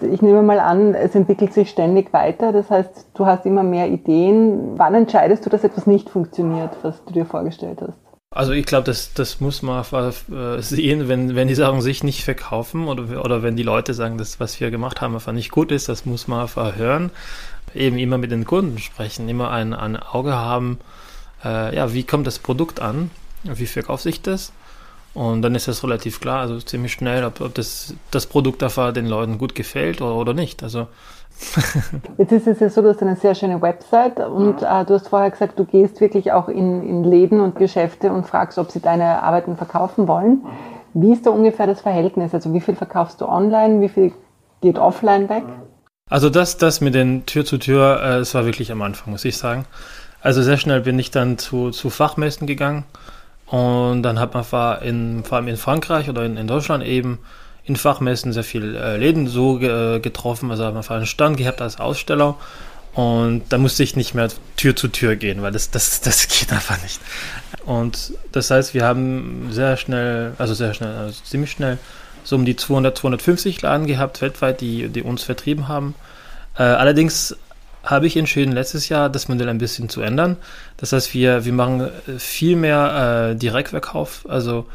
Ich 0.00 0.22
nehme 0.22 0.42
mal 0.42 0.58
an, 0.58 0.94
es 0.94 1.14
entwickelt 1.14 1.52
sich 1.52 1.70
ständig 1.70 2.12
weiter. 2.12 2.52
Das 2.52 2.70
heißt, 2.70 3.06
du 3.14 3.26
hast 3.26 3.46
immer 3.46 3.62
mehr 3.62 3.88
Ideen. 3.88 4.76
Wann 4.76 4.94
entscheidest 4.94 5.44
du, 5.46 5.50
dass 5.50 5.62
etwas 5.62 5.86
nicht 5.86 6.08
funktioniert, 6.08 6.70
was 6.82 7.04
du 7.04 7.12
dir 7.12 7.26
vorgestellt 7.26 7.80
hast? 7.80 7.98
Also 8.30 8.52
ich 8.52 8.66
glaube, 8.66 8.84
das, 8.84 9.14
das 9.14 9.40
muss 9.40 9.62
man 9.62 9.78
einfach 9.78 10.12
äh, 10.28 10.60
sehen, 10.60 11.06
wenn, 11.06 11.36
wenn 11.36 11.46
die 11.46 11.54
Sachen 11.54 11.80
sich 11.80 12.02
nicht 12.02 12.24
verkaufen 12.24 12.88
oder, 12.88 13.24
oder 13.24 13.44
wenn 13.44 13.54
die 13.54 13.62
Leute 13.62 13.94
sagen, 13.94 14.18
dass 14.18 14.40
was 14.40 14.58
wir 14.58 14.72
gemacht 14.72 15.00
haben 15.00 15.14
einfach 15.14 15.32
nicht 15.32 15.52
gut 15.52 15.70
ist, 15.70 15.88
das 15.88 16.04
muss 16.04 16.26
man 16.26 16.40
einfach 16.40 16.74
hören. 16.74 17.12
Eben 17.74 17.98
immer 17.98 18.18
mit 18.18 18.30
den 18.30 18.44
Kunden 18.44 18.78
sprechen, 18.78 19.28
immer 19.28 19.50
ein, 19.50 19.72
ein 19.74 19.96
Auge 19.96 20.34
haben, 20.34 20.78
äh, 21.44 21.74
ja, 21.74 21.92
wie 21.92 22.04
kommt 22.04 22.26
das 22.26 22.38
Produkt 22.38 22.80
an, 22.80 23.10
wie 23.42 23.66
verkauft 23.66 24.04
sich 24.04 24.22
das 24.22 24.52
und 25.14 25.42
dann 25.42 25.54
ist 25.54 25.68
es 25.68 25.84
relativ 25.84 26.20
klar, 26.20 26.40
also 26.40 26.58
ziemlich 26.58 26.92
schnell, 26.92 27.24
ob, 27.24 27.40
ob 27.40 27.54
das, 27.54 27.94
das 28.10 28.26
Produkt 28.26 28.62
einfach 28.64 28.92
den 28.92 29.06
Leuten 29.06 29.38
gut 29.38 29.54
gefällt 29.54 30.02
oder, 30.02 30.16
oder 30.16 30.34
nicht. 30.34 30.62
Also 30.62 30.88
Jetzt 32.18 32.32
ist 32.32 32.46
es 32.46 32.60
ja 32.60 32.68
so, 32.68 32.82
du 32.82 32.88
hast 32.88 33.02
eine 33.02 33.16
sehr 33.16 33.34
schöne 33.34 33.60
Website 33.62 34.20
und 34.20 34.62
äh, 34.62 34.84
du 34.84 34.94
hast 34.94 35.08
vorher 35.08 35.30
gesagt, 35.30 35.58
du 35.58 35.64
gehst 35.64 36.00
wirklich 36.00 36.32
auch 36.32 36.48
in, 36.48 36.82
in 36.82 37.04
Läden 37.04 37.40
und 37.40 37.56
Geschäfte 37.56 38.12
und 38.12 38.26
fragst, 38.26 38.58
ob 38.58 38.70
sie 38.70 38.80
deine 38.80 39.22
Arbeiten 39.22 39.56
verkaufen 39.56 40.06
wollen. 40.08 40.44
Wie 40.94 41.12
ist 41.12 41.26
da 41.26 41.30
ungefähr 41.30 41.66
das 41.66 41.80
Verhältnis? 41.80 42.34
Also 42.34 42.52
wie 42.52 42.60
viel 42.60 42.76
verkaufst 42.76 43.20
du 43.20 43.28
online, 43.28 43.80
wie 43.80 43.88
viel 43.88 44.12
geht 44.60 44.78
offline 44.78 45.28
weg? 45.28 45.44
Also 46.10 46.28
das, 46.28 46.58
das 46.58 46.80
mit 46.80 46.94
den 46.94 47.24
Tür 47.26 47.44
zu 47.44 47.58
Tür, 47.58 48.00
äh, 48.02 48.18
das 48.18 48.34
war 48.34 48.44
wirklich 48.44 48.70
am 48.70 48.82
Anfang, 48.82 49.12
muss 49.12 49.24
ich 49.24 49.36
sagen. 49.36 49.64
Also 50.20 50.42
sehr 50.42 50.58
schnell 50.58 50.80
bin 50.82 50.98
ich 50.98 51.10
dann 51.10 51.38
zu, 51.38 51.70
zu 51.70 51.90
Fachmessen 51.90 52.46
gegangen 52.46 52.84
und 53.46 54.02
dann 54.02 54.18
hat 54.18 54.34
man 54.34 54.44
vor, 54.44 54.82
in, 54.82 55.24
vor 55.24 55.36
allem 55.36 55.48
in 55.48 55.56
Frankreich 55.56 56.08
oder 56.08 56.24
in, 56.24 56.36
in 56.36 56.46
Deutschland 56.46 56.84
eben 56.84 57.18
in 57.64 57.76
Fachmessen 57.76 58.32
sehr 58.32 58.44
viel 58.44 58.76
äh, 58.76 58.96
Läden 58.96 59.26
so 59.26 59.58
ge, 59.58 60.00
getroffen. 60.00 60.50
Also 60.50 60.64
hat 60.64 60.74
man 60.74 60.84
einen 60.86 61.06
Stand 61.06 61.36
gehabt 61.36 61.62
als 61.62 61.80
Aussteller. 61.80 62.36
Und 62.92 63.44
da 63.48 63.58
musste 63.58 63.82
ich 63.82 63.96
nicht 63.96 64.14
mehr 64.14 64.28
Tür 64.56 64.76
zu 64.76 64.88
Tür 64.88 65.16
gehen, 65.16 65.42
weil 65.42 65.52
das, 65.52 65.70
das, 65.70 66.00
das 66.00 66.28
geht 66.28 66.52
einfach 66.52 66.80
nicht. 66.82 67.00
Und 67.64 68.12
das 68.32 68.50
heißt, 68.50 68.74
wir 68.74 68.84
haben 68.84 69.48
sehr 69.50 69.76
schnell, 69.76 70.34
also 70.38 70.54
sehr 70.54 70.74
schnell, 70.74 70.94
also 70.96 71.20
ziemlich 71.24 71.50
schnell, 71.50 71.78
so 72.24 72.36
um 72.36 72.44
die 72.44 72.56
200, 72.56 72.98
250 72.98 73.62
Laden 73.62 73.86
gehabt 73.86 74.20
weltweit, 74.20 74.60
die, 74.60 74.88
die 74.88 75.02
uns 75.02 75.22
vertrieben 75.22 75.68
haben. 75.68 75.94
Äh, 76.56 76.62
allerdings 76.62 77.36
habe 77.84 78.06
ich 78.06 78.16
entschieden, 78.16 78.52
letztes 78.52 78.88
Jahr 78.88 79.10
das 79.10 79.28
Modell 79.28 79.48
ein 79.48 79.58
bisschen 79.58 79.88
zu 79.88 80.00
ändern. 80.00 80.36
Das 80.78 80.92
heißt, 80.92 81.14
wir, 81.14 81.44
wir 81.44 81.52
machen 81.52 81.80
äh, 81.80 82.18
viel 82.18 82.56
mehr 82.56 83.30
äh, 83.32 83.36
Direktverkauf, 83.36 84.26
also 84.28 84.66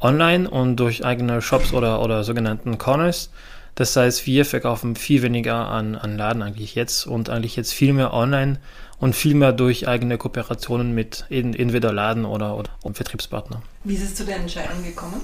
online 0.00 0.50
und 0.50 0.76
durch 0.76 1.04
eigene 1.04 1.40
Shops 1.40 1.72
oder, 1.72 2.02
oder 2.02 2.24
sogenannten 2.24 2.76
Corners. 2.76 3.30
Das 3.76 3.94
heißt, 3.94 4.26
wir 4.26 4.44
verkaufen 4.44 4.96
viel 4.96 5.22
weniger 5.22 5.68
an, 5.68 5.96
an 5.96 6.16
Laden 6.16 6.42
eigentlich 6.42 6.74
jetzt 6.74 7.06
und 7.06 7.30
eigentlich 7.30 7.56
jetzt 7.56 7.72
viel 7.72 7.92
mehr 7.92 8.12
online 8.12 8.58
und 8.98 9.14
viel 9.14 9.34
mehr 9.34 9.52
durch 9.52 9.86
eigene 9.86 10.16
Kooperationen 10.16 10.94
mit 10.94 11.26
entweder 11.28 11.92
Laden 11.92 12.24
oder, 12.24 12.56
oder 12.56 12.70
Vertriebspartner. 12.92 13.62
Wie 13.84 13.94
ist 13.94 14.02
es 14.02 14.14
zu 14.14 14.24
der 14.24 14.36
Entscheidung 14.36 14.82
gekommen? 14.82 15.20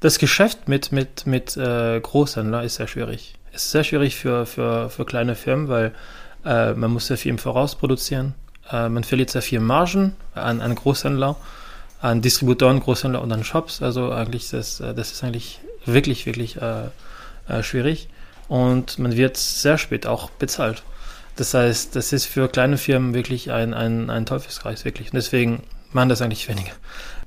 Das 0.00 0.18
Geschäft 0.18 0.66
mit, 0.66 0.92
mit, 0.92 1.26
mit 1.26 1.58
äh, 1.58 2.00
Großhändlern 2.00 2.64
ist 2.64 2.76
sehr 2.76 2.88
schwierig. 2.88 3.34
Es 3.52 3.64
ist 3.64 3.70
sehr 3.72 3.84
schwierig 3.84 4.16
für, 4.16 4.46
für, 4.46 4.88
für 4.88 5.04
kleine 5.04 5.34
Firmen, 5.34 5.68
weil 5.68 5.92
äh, 6.44 6.72
man 6.72 6.90
muss 6.90 7.08
sehr 7.08 7.18
viel 7.18 7.30
im 7.30 7.38
Voraus 7.38 7.74
produzieren. 7.74 8.34
Äh, 8.70 8.88
man 8.88 9.04
verliert 9.04 9.28
sehr 9.28 9.42
viel 9.42 9.60
Margen 9.60 10.16
an, 10.34 10.62
an 10.62 10.74
Großhändler, 10.74 11.36
an 12.00 12.22
Distributoren, 12.22 12.80
Großhändler 12.80 13.20
und 13.20 13.30
an 13.30 13.44
Shops. 13.44 13.82
Also 13.82 14.10
eigentlich 14.10 14.48
das, 14.48 14.80
äh, 14.80 14.94
das 14.94 15.12
ist 15.12 15.22
eigentlich 15.22 15.60
wirklich, 15.84 16.24
wirklich 16.24 16.56
äh, 16.56 16.84
äh, 17.48 17.62
schwierig. 17.62 18.08
Und 18.48 18.98
man 18.98 19.16
wird 19.16 19.36
sehr 19.36 19.76
spät 19.76 20.06
auch 20.06 20.30
bezahlt. 20.30 20.82
Das 21.36 21.52
heißt, 21.52 21.94
das 21.94 22.14
ist 22.14 22.24
für 22.24 22.48
kleine 22.48 22.78
Firmen 22.78 23.12
wirklich 23.12 23.52
ein, 23.52 23.74
ein, 23.74 24.08
ein 24.08 24.24
Teufelskreis, 24.24 24.86
wirklich. 24.86 25.08
Und 25.08 25.16
deswegen 25.16 25.62
machen 25.92 26.08
das 26.08 26.22
eigentlich 26.22 26.48
weniger. 26.48 26.72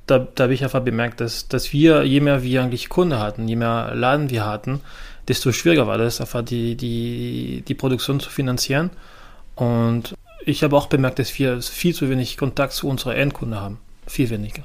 Da, 0.05 0.19
da 0.19 0.43
habe 0.43 0.53
ich 0.53 0.63
einfach 0.63 0.81
bemerkt, 0.81 1.21
dass, 1.21 1.47
dass 1.47 1.71
wir, 1.71 2.03
je 2.03 2.19
mehr 2.19 2.43
wir 2.43 2.61
eigentlich 2.61 2.89
Kunde 2.89 3.19
hatten, 3.19 3.47
je 3.47 3.55
mehr 3.55 3.91
Laden 3.95 4.29
wir 4.29 4.45
hatten, 4.45 4.81
desto 5.27 5.51
schwieriger 5.51 5.87
war 5.87 5.97
das, 5.97 6.19
einfach 6.19 6.43
die, 6.43 6.75
die, 6.75 7.63
die 7.67 7.73
Produktion 7.73 8.19
zu 8.19 8.29
finanzieren. 8.29 8.89
Und 9.55 10.15
ich 10.45 10.63
habe 10.63 10.75
auch 10.75 10.87
bemerkt, 10.87 11.19
dass 11.19 11.37
wir 11.39 11.61
viel 11.61 11.95
zu 11.95 12.09
wenig 12.09 12.37
Kontakt 12.37 12.73
zu 12.73 12.87
unserer 12.87 13.15
Endkunde 13.15 13.61
haben. 13.61 13.79
Viel 14.07 14.29
weniger. 14.29 14.63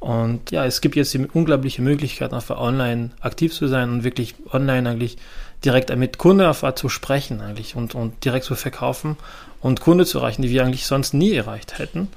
Und 0.00 0.50
ja, 0.50 0.64
es 0.64 0.80
gibt 0.80 0.94
jetzt 0.94 1.16
unglaubliche 1.32 1.82
Möglichkeit, 1.82 2.32
einfach 2.32 2.58
online 2.58 3.10
aktiv 3.20 3.52
zu 3.52 3.66
sein 3.66 3.90
und 3.90 4.04
wirklich 4.04 4.34
online 4.52 4.88
eigentlich 4.88 5.16
direkt 5.64 5.94
mit 5.96 6.18
Kunden 6.18 6.46
einfach 6.46 6.74
zu 6.74 6.88
sprechen 6.88 7.40
eigentlich 7.40 7.74
und, 7.74 7.94
und 7.94 8.24
direkt 8.24 8.44
zu 8.44 8.54
verkaufen 8.54 9.16
und 9.60 9.80
Kunden 9.80 10.06
zu 10.06 10.18
erreichen, 10.18 10.42
die 10.42 10.50
wir 10.50 10.62
eigentlich 10.62 10.86
sonst 10.86 11.14
nie 11.14 11.34
erreicht 11.34 11.78
hätten. 11.78 12.08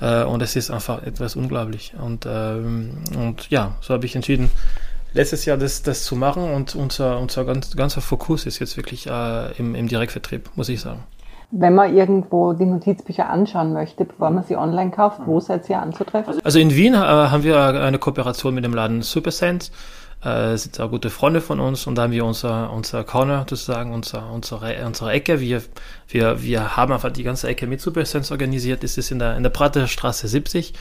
Äh, 0.00 0.24
und 0.24 0.42
es 0.42 0.56
ist 0.56 0.70
einfach 0.70 1.02
etwas 1.02 1.36
unglaublich. 1.36 1.94
Und, 2.00 2.26
ähm, 2.26 2.98
und 3.16 3.50
ja, 3.50 3.74
so 3.80 3.94
habe 3.94 4.06
ich 4.06 4.16
entschieden, 4.16 4.50
letztes 5.12 5.44
Jahr 5.44 5.56
das, 5.56 5.82
das 5.82 6.04
zu 6.04 6.16
machen 6.16 6.52
und 6.52 6.74
unser, 6.74 7.18
unser 7.18 7.44
ganz, 7.44 7.76
ganzer 7.76 8.00
Fokus 8.00 8.46
ist 8.46 8.58
jetzt 8.58 8.76
wirklich 8.76 9.06
äh, 9.06 9.52
im, 9.58 9.74
im 9.74 9.88
Direktvertrieb, 9.88 10.50
muss 10.54 10.68
ich 10.68 10.80
sagen. 10.80 11.04
Wenn 11.52 11.74
man 11.74 11.96
irgendwo 11.96 12.52
die 12.52 12.64
Notizbücher 12.64 13.28
anschauen 13.28 13.72
möchte, 13.72 14.04
bevor 14.04 14.30
man 14.30 14.44
sie 14.44 14.56
online 14.56 14.92
kauft, 14.92 15.20
wo 15.26 15.40
seid 15.40 15.68
ihr 15.68 15.80
anzutreffen? 15.80 16.38
Also 16.44 16.60
in 16.60 16.70
Wien 16.70 16.94
äh, 16.94 16.98
haben 16.98 17.42
wir 17.42 17.60
eine 17.60 17.98
Kooperation 17.98 18.54
mit 18.54 18.64
dem 18.64 18.72
Laden 18.72 19.02
Supersense 19.02 19.72
äh, 20.22 20.56
sind 20.56 20.78
auch 20.80 20.90
gute 20.90 21.10
Freunde 21.10 21.40
von 21.40 21.60
uns 21.60 21.86
und 21.86 21.94
da 21.94 22.02
haben 22.02 22.12
wir 22.12 22.24
unser, 22.24 22.72
unser 22.72 23.04
Corner 23.04 23.46
sozusagen, 23.48 23.92
unser, 23.92 24.30
unsere, 24.30 24.84
unsere 24.84 25.12
Ecke. 25.12 25.40
Wir, 25.40 25.62
wir, 26.08 26.42
wir 26.42 26.76
haben 26.76 26.92
einfach 26.92 27.10
die 27.10 27.22
ganze 27.22 27.48
Ecke 27.48 27.66
mit 27.66 27.80
Supersense 27.80 28.32
organisiert. 28.32 28.82
Das 28.82 28.98
ist 28.98 29.10
in 29.10 29.18
der, 29.18 29.36
in 29.36 29.42
der 29.42 29.50
Praterstraße 29.50 30.28
70 30.28 30.74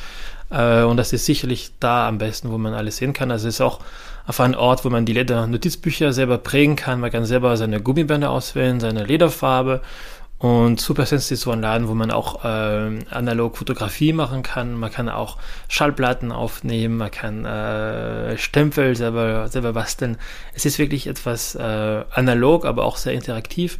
äh, 0.49 0.81
und 0.83 0.97
das 0.97 1.13
ist 1.13 1.25
sicherlich 1.25 1.71
da 1.79 2.07
am 2.07 2.17
besten, 2.17 2.51
wo 2.51 2.57
man 2.57 2.73
alles 2.73 2.97
sehen 2.97 3.13
kann. 3.13 3.31
Also 3.31 3.47
es 3.47 3.55
ist 3.55 3.61
auch 3.61 3.79
auf 4.27 4.39
ein 4.41 4.55
Ort, 4.55 4.85
wo 4.85 4.89
man 4.89 5.05
die 5.05 5.13
Leder-Notizbücher 5.13 6.13
selber 6.13 6.37
prägen 6.37 6.75
kann. 6.75 6.99
Man 6.99 7.11
kann 7.11 7.25
selber 7.25 7.55
seine 7.57 7.81
Gummibänder 7.81 8.29
auswählen, 8.29 8.79
seine 8.79 9.05
Lederfarbe 9.05 9.81
und 10.39 10.79
Supersense 10.79 11.33
ist 11.33 11.41
so 11.41 11.51
ein 11.51 11.61
Laden, 11.61 11.89
wo 11.89 11.93
man 11.93 12.11
auch 12.11 12.45
äh, 12.45 12.99
analog 13.11 13.57
Fotografie 13.57 14.13
machen 14.13 14.41
kann. 14.41 14.73
Man 14.75 14.89
kann 14.89 15.09
auch 15.09 15.35
Schallplatten 15.67 16.31
aufnehmen, 16.31 16.95
man 16.95 17.11
kann 17.11 17.43
äh, 17.43 18.37
Stempel 18.37 18.95
selber, 18.95 19.49
selber 19.49 19.73
basteln. 19.73 20.17
Es 20.53 20.65
ist 20.65 20.79
wirklich 20.79 21.07
etwas 21.07 21.55
äh, 21.55 22.03
analog, 22.13 22.65
aber 22.65 22.85
auch 22.85 22.95
sehr 22.95 23.13
interaktiv. 23.13 23.79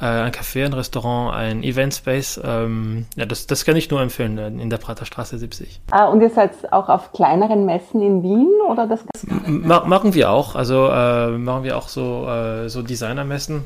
Äh, 0.00 0.06
ein 0.06 0.32
Café, 0.32 0.64
ein 0.64 0.72
Restaurant, 0.72 1.32
ein 1.32 1.62
Event 1.62 1.94
Space. 1.94 2.40
Ähm, 2.42 3.06
ja, 3.14 3.24
das, 3.24 3.46
das 3.46 3.64
kann 3.64 3.76
ich 3.76 3.88
nur 3.88 4.02
empfehlen 4.02 4.36
äh, 4.36 4.48
in 4.48 4.68
der 4.68 4.78
Praterstraße 4.78 5.38
70. 5.38 5.80
Ah, 5.92 6.06
und 6.06 6.22
ihr 6.22 6.30
seid 6.30 6.72
auch 6.72 6.88
auf 6.88 7.12
kleineren 7.12 7.66
Messen 7.66 8.02
in 8.02 8.24
Wien 8.24 8.50
oder 8.68 8.88
das? 8.88 9.04
Ma 9.46 9.84
machen 9.86 10.12
wir 10.14 10.32
auch. 10.32 10.56
Also 10.56 10.88
äh, 10.88 11.38
machen 11.38 11.62
wir 11.62 11.76
auch 11.76 11.86
so, 11.86 12.26
äh, 12.26 12.68
so 12.68 12.82
Designermessen 12.82 13.64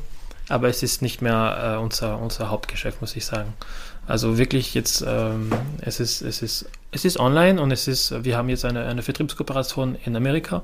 aber 0.49 0.69
es 0.69 0.83
ist 0.83 1.01
nicht 1.01 1.21
mehr 1.21 1.75
äh, 1.77 1.81
unser, 1.81 2.19
unser 2.19 2.49
Hauptgeschäft, 2.49 3.01
muss 3.01 3.15
ich 3.15 3.25
sagen. 3.25 3.53
Also 4.07 4.37
wirklich 4.37 4.73
jetzt, 4.73 5.03
ähm, 5.07 5.51
es 5.81 5.99
ist, 5.99 6.21
es 6.21 6.41
ist, 6.41 6.69
es 6.91 7.05
ist 7.05 7.19
online 7.19 7.59
und 7.59 7.71
es 7.71 7.87
ist, 7.87 8.23
wir 8.23 8.37
haben 8.37 8.49
jetzt 8.49 8.63
eine, 8.63 8.85
eine 8.85 9.01
Vertriebskooperation 9.01 9.97
in 10.05 10.15
Amerika 10.15 10.61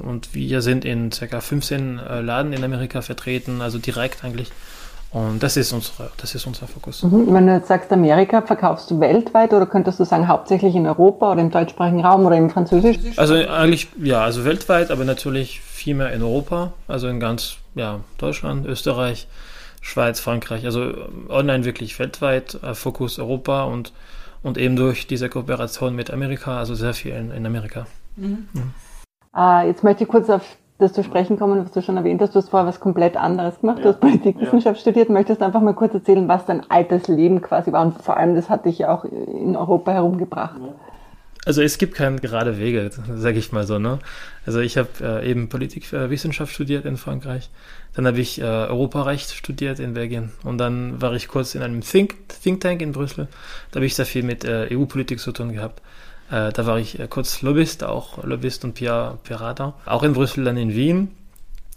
und 0.00 0.34
wir 0.34 0.60
sind 0.60 0.84
in 0.84 1.10
ca. 1.10 1.40
15 1.40 1.98
äh, 1.98 2.20
Laden 2.20 2.52
in 2.52 2.64
Amerika 2.64 3.00
vertreten, 3.00 3.60
also 3.62 3.78
direkt 3.78 4.24
eigentlich. 4.24 4.50
Und 5.10 5.42
das 5.42 5.56
ist, 5.56 5.72
unsere, 5.72 6.10
das 6.18 6.34
ist 6.34 6.46
unser 6.46 6.66
Fokus. 6.66 7.02
Mhm. 7.02 7.32
Wenn 7.32 7.46
du 7.46 7.54
jetzt 7.54 7.68
sagst 7.68 7.90
Amerika, 7.92 8.42
verkaufst 8.42 8.90
du 8.90 9.00
weltweit 9.00 9.54
oder 9.54 9.64
könntest 9.64 9.98
du 9.98 10.04
sagen 10.04 10.28
hauptsächlich 10.28 10.74
in 10.74 10.86
Europa 10.86 11.32
oder 11.32 11.40
im 11.40 11.50
deutschsprachigen 11.50 12.04
Raum 12.04 12.26
oder 12.26 12.36
im 12.36 12.50
Französischen? 12.50 13.14
Also 13.16 13.34
eigentlich, 13.34 13.88
ja, 14.02 14.22
also 14.22 14.44
weltweit, 14.44 14.90
aber 14.90 15.04
natürlich 15.04 15.60
viel 15.60 15.94
mehr 15.94 16.12
in 16.12 16.22
Europa, 16.22 16.72
also 16.88 17.08
in 17.08 17.20
ganz 17.20 17.56
ja, 17.74 18.00
Deutschland, 18.18 18.66
Österreich, 18.66 19.28
Schweiz, 19.80 20.20
Frankreich. 20.20 20.66
Also 20.66 20.92
online 21.30 21.64
wirklich 21.64 21.98
weltweit, 21.98 22.62
äh, 22.62 22.74
Fokus 22.74 23.18
Europa 23.18 23.64
und, 23.64 23.94
und 24.42 24.58
eben 24.58 24.76
durch 24.76 25.06
diese 25.06 25.30
Kooperation 25.30 25.96
mit 25.96 26.10
Amerika, 26.10 26.58
also 26.58 26.74
sehr 26.74 26.92
viel 26.92 27.12
in, 27.12 27.30
in 27.30 27.46
Amerika. 27.46 27.86
Mhm. 28.16 28.48
Mhm. 28.52 28.74
Äh, 29.34 29.68
jetzt 29.68 29.82
möchte 29.84 30.04
ich 30.04 30.10
kurz 30.10 30.28
auf 30.28 30.42
das 30.78 30.92
zu 30.92 31.02
sprechen 31.02 31.38
kommen, 31.38 31.64
was 31.64 31.72
du 31.72 31.82
schon 31.82 31.96
erwähnt 31.96 32.20
hast. 32.20 32.34
Du 32.34 32.38
hast 32.38 32.50
vorher 32.50 32.68
was 32.68 32.78
komplett 32.78 33.16
anderes 33.16 33.60
gemacht. 33.60 33.78
Ja. 33.78 33.84
Du 33.84 33.88
hast 33.90 34.00
Politikwissenschaft 34.00 34.76
ja. 34.76 34.80
studiert. 34.80 35.10
Möchtest 35.10 35.40
du 35.40 35.44
einfach 35.44 35.60
mal 35.60 35.74
kurz 35.74 35.92
erzählen, 35.94 36.28
was 36.28 36.46
dein 36.46 36.68
altes 36.70 37.08
Leben 37.08 37.42
quasi 37.42 37.72
war? 37.72 37.84
Und 37.84 38.00
vor 38.00 38.16
allem, 38.16 38.36
das 38.36 38.48
hat 38.48 38.64
dich 38.64 38.78
ja 38.78 38.94
auch 38.94 39.04
in 39.04 39.56
Europa 39.56 39.92
herumgebracht. 39.92 40.60
Ja. 40.60 40.74
Also 41.44 41.62
es 41.62 41.78
gibt 41.78 41.94
keine 41.94 42.16
gerade 42.16 42.58
Wege, 42.58 42.90
sage 43.14 43.38
ich 43.38 43.52
mal 43.52 43.66
so. 43.66 43.78
Ne? 43.78 43.98
Also 44.44 44.60
ich 44.60 44.76
habe 44.76 44.88
äh, 45.00 45.30
eben 45.30 45.48
Politikwissenschaft 45.48 46.52
studiert 46.52 46.84
in 46.84 46.96
Frankreich. 46.96 47.50
Dann 47.94 48.06
habe 48.06 48.20
ich 48.20 48.40
äh, 48.40 48.44
Europarecht 48.44 49.30
studiert 49.30 49.80
in 49.80 49.94
Belgien. 49.94 50.30
Und 50.44 50.58
dann 50.58 51.00
war 51.00 51.14
ich 51.14 51.26
kurz 51.26 51.54
in 51.54 51.62
einem 51.62 51.80
Think, 51.80 52.16
Think 52.42 52.60
Tank 52.60 52.82
in 52.82 52.92
Brüssel. 52.92 53.28
Da 53.70 53.76
habe 53.76 53.86
ich 53.86 53.94
sehr 53.94 54.06
viel 54.06 54.22
mit 54.22 54.44
äh, 54.44 54.68
EU-Politik 54.72 55.20
zu 55.20 55.32
tun 55.32 55.52
gehabt. 55.52 55.80
Äh, 56.30 56.52
da 56.52 56.66
war 56.66 56.78
ich 56.78 56.98
äh, 56.98 57.08
kurz 57.08 57.42
Lobbyist, 57.42 57.84
auch 57.84 58.22
Lobbyist 58.24 58.64
und 58.64 58.74
Berater. 58.74 59.74
Auch 59.86 60.02
in 60.02 60.12
Brüssel, 60.12 60.44
dann 60.44 60.56
in 60.56 60.74
Wien. 60.74 61.14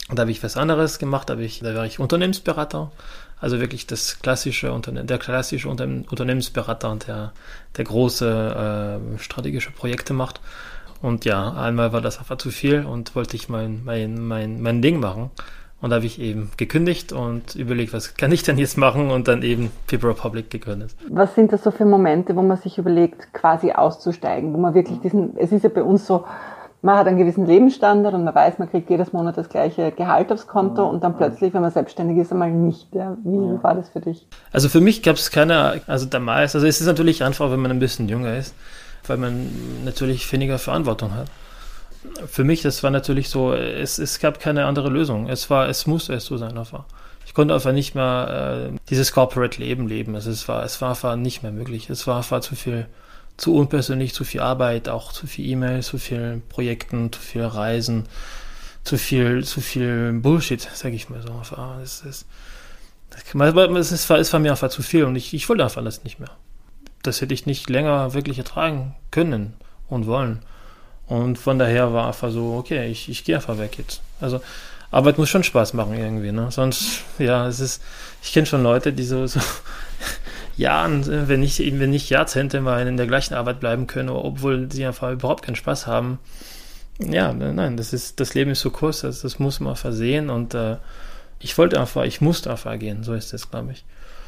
Da 0.09 0.21
habe 0.21 0.31
ich 0.31 0.43
was 0.43 0.57
anderes 0.57 0.99
gemacht. 0.99 1.29
Da, 1.29 1.37
ich, 1.37 1.59
da 1.59 1.73
war 1.75 1.85
ich 1.85 1.99
Unternehmensberater. 1.99 2.91
Also 3.39 3.59
wirklich 3.59 3.87
das 3.87 4.19
klassische 4.19 4.71
Unterne 4.71 5.03
der 5.03 5.17
klassische 5.17 5.67
Unternehmensberater, 5.67 6.95
der, 7.07 7.33
der 7.75 7.85
große 7.85 8.99
äh, 9.15 9.19
strategische 9.19 9.71
Projekte 9.71 10.13
macht. 10.13 10.39
Und 11.01 11.25
ja, 11.25 11.51
einmal 11.53 11.91
war 11.93 12.01
das 12.01 12.19
einfach 12.19 12.37
zu 12.37 12.51
viel 12.51 12.85
und 12.85 13.15
wollte 13.15 13.35
ich 13.35 13.49
mein, 13.49 13.83
mein, 13.83 14.27
mein, 14.27 14.61
mein 14.61 14.83
Ding 14.83 14.99
machen. 14.99 15.31
Und 15.81 15.89
da 15.89 15.95
habe 15.95 16.05
ich 16.05 16.21
eben 16.21 16.51
gekündigt 16.57 17.11
und 17.11 17.55
überlegt, 17.55 17.91
was 17.93 18.13
kann 18.15 18.31
ich 18.31 18.43
denn 18.43 18.59
jetzt 18.59 18.77
machen 18.77 19.09
und 19.09 19.27
dann 19.27 19.41
eben 19.41 19.71
People 19.87 20.09
Republic 20.09 20.51
gegründet. 20.51 20.95
Was 21.09 21.33
sind 21.33 21.51
das 21.51 21.63
so 21.63 21.71
für 21.71 21.85
Momente, 21.85 22.35
wo 22.35 22.43
man 22.43 22.57
sich 22.57 22.77
überlegt, 22.77 23.33
quasi 23.33 23.71
auszusteigen, 23.71 24.53
wo 24.53 24.57
man 24.57 24.75
wirklich 24.75 24.99
diesen, 24.99 25.35
es 25.37 25.51
ist 25.51 25.63
ja 25.63 25.69
bei 25.69 25.81
uns 25.81 26.05
so, 26.05 26.23
man 26.83 26.97
hat 26.97 27.07
einen 27.07 27.17
gewissen 27.17 27.45
Lebensstandard 27.45 28.13
und 28.13 28.23
man 28.23 28.33
weiß, 28.33 28.59
man 28.59 28.69
kriegt 28.69 28.89
jedes 28.89 29.11
Monat 29.13 29.37
das 29.37 29.49
gleiche 29.49 29.91
Gehalt 29.91 30.31
aufs 30.31 30.47
Konto 30.47 30.87
und 30.87 31.03
dann 31.03 31.15
plötzlich, 31.15 31.53
wenn 31.53 31.61
man 31.61 31.71
selbstständig 31.71 32.17
ist, 32.17 32.31
einmal 32.31 32.51
nicht. 32.51 32.93
Ja. 32.93 33.17
Wie 33.23 33.35
ja. 33.35 33.63
war 33.63 33.75
das 33.75 33.89
für 33.89 34.01
dich? 34.01 34.27
Also 34.51 34.69
für 34.69 34.81
mich 34.81 35.01
gab 35.01 35.15
es 35.15 35.31
keine, 35.31 35.81
also 35.87 36.05
damals, 36.05 36.55
also 36.55 36.67
es 36.67 36.79
ist 36.79 36.87
natürlich 36.87 37.23
einfach, 37.23 37.51
wenn 37.51 37.59
man 37.59 37.71
ein 37.71 37.79
bisschen 37.79 38.07
jünger 38.07 38.35
ist, 38.35 38.55
weil 39.07 39.17
man 39.17 39.49
natürlich 39.83 40.31
weniger 40.31 40.59
Verantwortung 40.59 41.15
hat 41.15 41.27
für 42.27 42.43
mich, 42.43 42.61
das 42.61 42.83
war 42.83 42.91
natürlich 42.91 43.29
so, 43.29 43.53
es, 43.53 43.99
es 43.99 44.19
gab 44.19 44.39
keine 44.39 44.65
andere 44.65 44.89
Lösung. 44.89 45.29
Es 45.29 45.49
war, 45.49 45.67
es 45.69 45.85
musste 45.85 46.13
es 46.13 46.25
so 46.25 46.37
sein 46.37 46.57
einfach. 46.57 46.85
Ich 47.25 47.33
konnte 47.33 47.53
einfach 47.53 47.71
nicht 47.71 47.95
mehr 47.95 48.71
äh, 48.73 48.77
dieses 48.89 49.11
Corporate 49.11 49.61
Leben. 49.61 50.15
Also 50.15 50.31
es 50.31 50.47
war, 50.47 50.63
es 50.63 50.81
war 50.81 50.89
einfach 50.89 51.15
nicht 51.15 51.43
mehr 51.43 51.51
möglich. 51.51 51.89
Es 51.89 52.07
war 52.07 52.17
einfach 52.17 52.41
zu 52.41 52.55
viel, 52.55 52.87
zu 53.37 53.55
unpersönlich, 53.55 54.13
zu 54.13 54.23
viel 54.23 54.41
Arbeit, 54.41 54.89
auch 54.89 55.13
zu 55.13 55.27
viel 55.27 55.47
E-Mails, 55.47 55.87
zu 55.87 55.97
viel 55.97 56.41
Projekten, 56.49 57.11
zu 57.11 57.21
viel 57.21 57.43
Reisen, 57.43 58.05
zu 58.83 58.97
viel, 58.97 59.43
zu 59.43 59.61
viel 59.61 60.13
Bullshit, 60.13 60.67
sag 60.73 60.93
ich 60.93 61.09
mal 61.09 61.21
so. 61.21 61.41
Es, 61.81 62.03
es, 62.03 62.25
es, 63.15 64.09
war, 64.09 64.17
es 64.17 64.33
war 64.33 64.39
mir 64.39 64.51
einfach 64.51 64.69
zu 64.69 64.81
viel 64.81 65.05
und 65.05 65.15
ich, 65.15 65.33
ich 65.33 65.47
wollte 65.47 65.63
einfach 65.63 65.83
das 65.83 66.03
nicht 66.03 66.19
mehr. 66.19 66.31
Das 67.03 67.21
hätte 67.21 67.33
ich 67.33 67.45
nicht 67.45 67.69
länger 67.69 68.13
wirklich 68.13 68.39
ertragen 68.39 68.95
können 69.11 69.53
und 69.87 70.07
wollen. 70.07 70.41
Und 71.11 71.37
von 71.37 71.59
daher 71.59 71.91
war 71.91 72.07
einfach 72.07 72.31
so, 72.31 72.55
okay, 72.57 72.87
ich, 72.89 73.09
ich 73.09 73.25
gehe 73.25 73.35
einfach 73.35 73.57
weg 73.57 73.77
jetzt. 73.77 74.01
Also 74.21 74.39
Arbeit 74.91 75.17
muss 75.17 75.27
schon 75.27 75.43
Spaß 75.43 75.73
machen 75.73 75.97
irgendwie, 75.97 76.31
ne? 76.31 76.49
Sonst, 76.51 77.01
ja, 77.19 77.49
es 77.49 77.59
ist, 77.59 77.83
ich 78.23 78.31
kenne 78.31 78.45
schon 78.45 78.63
Leute, 78.63 78.93
die 78.93 79.03
so, 79.03 79.27
so 79.27 79.41
Jahren, 80.55 81.27
wenn 81.27 81.41
nicht, 81.41 81.59
wenn 81.59 81.89
nicht 81.89 82.09
Jahrzehnte 82.09 82.61
mal 82.61 82.87
in 82.87 82.95
der 82.95 83.07
gleichen 83.07 83.33
Arbeit 83.33 83.59
bleiben 83.59 83.87
können, 83.87 84.07
obwohl 84.07 84.71
sie 84.71 84.85
einfach 84.85 85.11
überhaupt 85.11 85.43
keinen 85.43 85.57
Spaß 85.57 85.85
haben. 85.85 86.17
Ja, 86.97 87.33
nein, 87.33 87.75
das 87.75 87.91
ist, 87.91 88.21
das 88.21 88.33
Leben 88.33 88.51
ist 88.51 88.61
so 88.61 88.69
kurz, 88.69 89.01
das, 89.01 89.19
das 89.19 89.37
muss 89.37 89.59
man 89.59 89.75
versehen 89.75 90.29
und 90.29 90.53
äh, 90.53 90.77
ich 91.39 91.57
wollte 91.57 91.77
einfach, 91.77 92.05
ich 92.05 92.21
musste 92.21 92.51
einfach 92.51 92.79
gehen, 92.79 93.03
so 93.03 93.13
ist 93.13 93.33
es, 93.33 93.51
glaube 93.51 93.73
ich. 93.73 93.83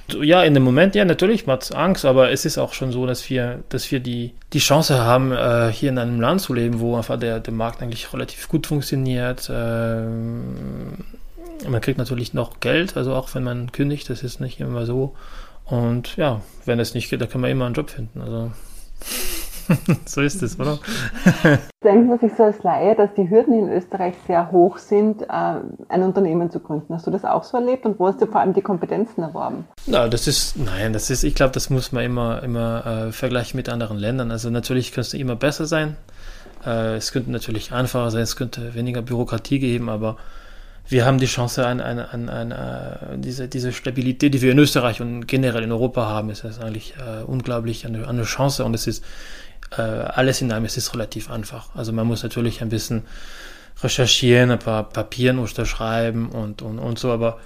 Ja, 0.09 0.43
in 0.43 0.53
dem 0.53 0.63
Moment, 0.63 0.95
ja, 0.95 1.05
natürlich 1.05 1.47
macht 1.47 1.63
es 1.63 1.71
Angst, 1.71 2.03
aber 2.03 2.29
es 2.31 2.43
ist 2.45 2.57
auch 2.57 2.73
schon 2.73 2.91
so, 2.91 3.05
dass 3.05 3.29
wir, 3.29 3.63
dass 3.69 3.89
wir 3.89 3.99
die, 3.99 4.33
die 4.51 4.59
Chance 4.59 4.99
haben, 4.99 5.31
äh, 5.31 5.71
hier 5.71 5.89
in 5.89 5.97
einem 5.97 6.19
Land 6.19 6.41
zu 6.41 6.53
leben, 6.53 6.79
wo 6.79 6.97
einfach 6.97 7.17
der, 7.17 7.39
der 7.39 7.53
Markt 7.53 7.81
eigentlich 7.81 8.11
relativ 8.13 8.49
gut 8.49 8.67
funktioniert. 8.67 9.49
Äh, 9.49 10.03
man 11.67 11.81
kriegt 11.81 11.97
natürlich 11.97 12.33
noch 12.33 12.59
Geld, 12.59 12.97
also 12.97 13.13
auch 13.13 13.33
wenn 13.33 13.43
man 13.43 13.71
kündigt, 13.71 14.09
das 14.09 14.23
ist 14.23 14.41
nicht 14.41 14.59
immer 14.59 14.85
so. 14.85 15.15
Und 15.65 16.17
ja, 16.17 16.41
wenn 16.65 16.77
das 16.77 16.93
nicht 16.93 17.09
geht, 17.09 17.21
dann 17.21 17.29
kann 17.29 17.41
man 17.41 17.49
immer 17.49 17.65
einen 17.65 17.75
Job 17.75 17.89
finden. 17.89 18.21
Also 18.21 18.51
so 20.05 20.21
ist 20.21 20.41
es, 20.43 20.59
oder? 20.59 20.79
Denkt 21.83 22.07
man 22.07 22.19
sich 22.19 22.31
so 22.37 22.43
als 22.43 22.61
Laie, 22.63 22.95
dass 22.95 23.13
die 23.15 23.29
Hürden 23.29 23.53
in 23.53 23.69
Österreich 23.69 24.15
sehr 24.27 24.51
hoch 24.51 24.77
sind, 24.77 25.23
äh, 25.23 25.25
ein 25.27 26.03
Unternehmen 26.03 26.49
zu 26.49 26.59
gründen. 26.59 26.93
Hast 26.93 27.07
du 27.07 27.11
das 27.11 27.25
auch 27.25 27.43
so 27.43 27.57
erlebt 27.57 27.85
und 27.85 27.99
wo 27.99 28.07
hast 28.07 28.21
du 28.21 28.25
vor 28.25 28.41
allem 28.41 28.53
die 28.53 28.61
Kompetenzen 28.61 29.21
erworben? 29.21 29.65
Na, 29.85 30.07
das 30.07 30.27
ist, 30.27 30.57
nein, 30.57 30.93
das 30.93 31.09
ist, 31.09 31.23
ich 31.23 31.35
glaube, 31.35 31.51
das 31.51 31.69
muss 31.69 31.91
man 31.91 32.03
immer, 32.03 32.43
immer 32.43 32.85
äh, 32.85 33.11
vergleichen 33.11 33.57
mit 33.57 33.69
anderen 33.69 33.97
Ländern. 33.97 34.31
Also 34.31 34.49
natürlich 34.49 34.91
könnte 34.91 35.07
es 35.07 35.13
immer 35.13 35.35
besser 35.35 35.65
sein. 35.65 35.97
Äh, 36.65 36.95
es 36.95 37.11
könnte 37.11 37.31
natürlich 37.31 37.71
einfacher 37.71 38.11
sein, 38.11 38.21
es 38.21 38.35
könnte 38.35 38.73
weniger 38.75 39.01
Bürokratie 39.01 39.59
geben, 39.59 39.89
aber 39.89 40.17
wir 40.87 41.05
haben 41.05 41.17
die 41.17 41.27
Chance 41.27 41.65
an, 41.65 41.79
an, 41.79 41.99
an, 41.99 42.51
an 42.51 43.21
diese, 43.21 43.47
diese 43.47 43.71
Stabilität, 43.71 44.33
die 44.33 44.41
wir 44.41 44.51
in 44.51 44.59
Österreich 44.59 45.01
und 45.01 45.27
generell 45.27 45.63
in 45.63 45.71
Europa 45.71 46.07
haben, 46.07 46.29
ist 46.29 46.43
das 46.43 46.59
eigentlich 46.59 46.95
uh, 46.99 47.25
unglaublich 47.25 47.85
eine, 47.85 48.07
eine 48.07 48.23
Chance 48.23 48.65
und 48.65 48.73
es 48.73 48.85
ist 48.85 49.03
äh, 49.77 49.81
alles 49.81 50.41
in 50.41 50.51
allem 50.51 50.65
ist 50.65 50.77
es 50.77 50.93
relativ 50.93 51.29
einfach. 51.29 51.69
Also 51.75 51.91
man 51.93 52.07
muss 52.07 52.23
natürlich 52.23 52.61
ein 52.61 52.69
bisschen 52.69 53.03
recherchieren, 53.81 54.51
ein 54.51 54.59
paar 54.59 54.89
Papieren 54.89 55.39
unterschreiben 55.39 56.29
und, 56.29 56.61
und, 56.61 56.79
und 56.79 56.99
so, 56.99 57.11
aber 57.11 57.39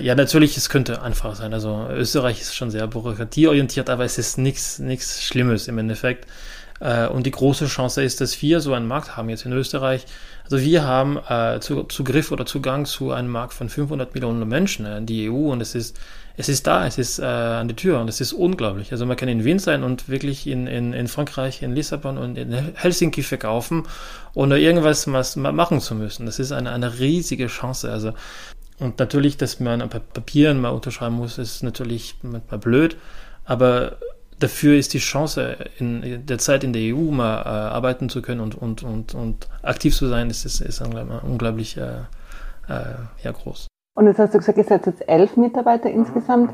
Ja, 0.00 0.14
natürlich, 0.14 0.56
es 0.56 0.70
könnte 0.70 1.02
einfach 1.02 1.36
sein. 1.36 1.52
Also 1.52 1.88
Österreich 1.90 2.40
ist 2.40 2.54
schon 2.54 2.70
sehr 2.70 2.86
bürokratieorientiert, 2.86 3.90
aber 3.90 4.04
es 4.04 4.16
ist 4.16 4.38
nichts 4.38 4.78
nichts 4.78 5.22
Schlimmes 5.22 5.68
im 5.68 5.76
Endeffekt. 5.78 6.26
Äh, 6.80 7.08
und 7.08 7.26
die 7.26 7.30
große 7.30 7.66
Chance 7.66 8.02
ist, 8.02 8.20
dass 8.20 8.40
wir 8.40 8.60
so 8.60 8.72
einen 8.72 8.86
Markt 8.86 9.16
haben 9.16 9.28
jetzt 9.28 9.44
in 9.44 9.52
Österreich. 9.52 10.06
Also 10.50 10.64
wir 10.64 10.84
haben 10.84 11.18
äh, 11.28 11.60
Zugriff 11.60 12.30
oder 12.30 12.46
Zugang 12.46 12.86
zu 12.86 13.10
einem 13.10 13.30
Markt 13.30 13.52
von 13.52 13.68
500 13.68 14.14
Millionen 14.14 14.48
Menschen 14.48 14.86
äh, 14.86 14.98
in 14.98 15.06
die 15.06 15.28
EU 15.28 15.50
und 15.50 15.60
es 15.60 15.74
ist 15.74 15.98
es 16.38 16.48
ist 16.48 16.66
da, 16.66 16.86
es 16.86 16.98
ist 16.98 17.18
äh, 17.18 17.24
an 17.24 17.66
der 17.66 17.76
Tür 17.76 17.98
und 17.98 18.08
es 18.08 18.20
ist 18.20 18.34
unglaublich. 18.34 18.92
Also 18.92 19.06
man 19.06 19.16
kann 19.16 19.28
in 19.28 19.44
Wien 19.44 19.58
sein 19.58 19.82
und 19.82 20.08
wirklich 20.08 20.46
in, 20.46 20.66
in, 20.66 20.92
in 20.92 21.08
Frankreich, 21.08 21.62
in 21.62 21.74
Lissabon 21.74 22.18
und 22.18 22.36
in 22.36 22.52
Helsinki 22.74 23.22
verkaufen, 23.22 23.84
ohne 24.34 24.58
irgendwas 24.58 25.06
machen 25.06 25.80
zu 25.80 25.94
müssen. 25.94 26.26
Das 26.26 26.38
ist 26.38 26.52
eine, 26.52 26.72
eine 26.72 26.98
riesige 26.98 27.46
Chance. 27.46 27.90
Also 27.90 28.12
und 28.78 28.98
natürlich, 28.98 29.38
dass 29.38 29.60
man 29.60 29.80
ein 29.80 29.88
Papieren 29.88 30.60
mal 30.60 30.68
unterschreiben 30.68 31.14
muss, 31.14 31.38
ist 31.38 31.62
natürlich 31.62 32.16
manchmal 32.20 32.60
blöd, 32.60 32.98
aber 33.46 33.96
dafür 34.38 34.76
ist 34.76 34.94
die 34.94 34.98
Chance, 34.98 35.56
in 35.78 36.26
der 36.26 36.38
Zeit 36.38 36.64
in 36.64 36.72
der 36.72 36.94
EU 36.94 37.10
mal 37.10 37.42
äh, 37.42 37.48
arbeiten 37.48 38.08
zu 38.08 38.22
können 38.22 38.40
und, 38.40 38.54
und, 38.54 38.82
und, 38.82 39.14
und 39.14 39.48
aktiv 39.62 39.94
zu 39.94 40.08
sein, 40.08 40.30
ist, 40.30 40.44
ist, 40.44 40.60
ist 40.60 40.80
unglaublich 40.80 41.76
äh, 41.76 42.00
äh, 42.68 42.94
ja, 43.22 43.32
groß. 43.32 43.66
Und 43.96 44.06
jetzt 44.06 44.18
hast 44.18 44.34
du 44.34 44.38
gesagt, 44.38 44.58
ihr 44.58 44.64
seid 44.64 44.86
jetzt 44.86 45.08
elf 45.08 45.36
Mitarbeiter 45.36 45.90
insgesamt. 45.90 46.52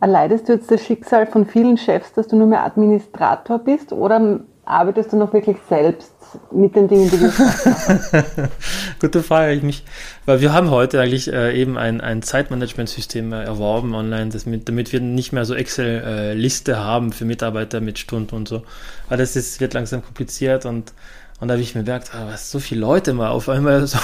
Erleidest 0.00 0.48
du 0.48 0.54
jetzt 0.54 0.70
das 0.70 0.84
Schicksal 0.84 1.26
von 1.26 1.46
vielen 1.46 1.76
Chefs, 1.76 2.12
dass 2.14 2.26
du 2.26 2.36
nur 2.36 2.48
mehr 2.48 2.64
Administrator 2.64 3.58
bist 3.60 3.92
oder 3.92 4.40
arbeitest 4.70 5.12
du 5.12 5.16
noch 5.16 5.32
wirklich 5.32 5.56
selbst 5.68 6.12
mit 6.52 6.76
den 6.76 6.88
Dingen, 6.88 7.10
die 7.10 7.18
du 7.18 7.30
Gute 9.00 9.22
Frage, 9.22 9.52
ich 9.52 9.62
mich, 9.62 9.84
weil 10.26 10.40
wir 10.40 10.52
haben 10.52 10.70
heute 10.70 11.00
eigentlich 11.00 11.32
äh, 11.32 11.60
eben 11.60 11.76
ein, 11.76 12.00
ein 12.00 12.22
Zeitmanagementsystem 12.22 13.32
äh, 13.32 13.42
erworben 13.42 13.94
online, 13.94 14.30
mit, 14.46 14.68
damit 14.68 14.92
wir 14.92 15.00
nicht 15.00 15.32
mehr 15.32 15.44
so 15.44 15.54
Excel-Liste 15.54 16.72
äh, 16.72 16.76
haben 16.76 17.12
für 17.12 17.24
Mitarbeiter 17.24 17.80
mit 17.80 17.98
Stunden 17.98 18.34
und 18.34 18.48
so. 18.48 18.62
Weil 19.08 19.18
das 19.18 19.34
ist, 19.34 19.60
wird 19.60 19.74
langsam 19.74 20.04
kompliziert 20.04 20.66
und, 20.66 20.92
und 21.40 21.48
da 21.48 21.54
habe 21.54 21.62
ich 21.62 21.74
mir 21.74 21.82
gemerkt, 21.82 22.14
ah, 22.14 22.28
was 22.30 22.50
so 22.50 22.60
viele 22.60 22.80
Leute 22.80 23.12
mal 23.12 23.30
auf 23.30 23.48
einmal 23.48 23.86
so. 23.86 23.98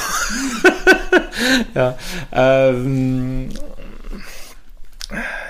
ja, 1.75 1.97
ähm, 2.33 3.51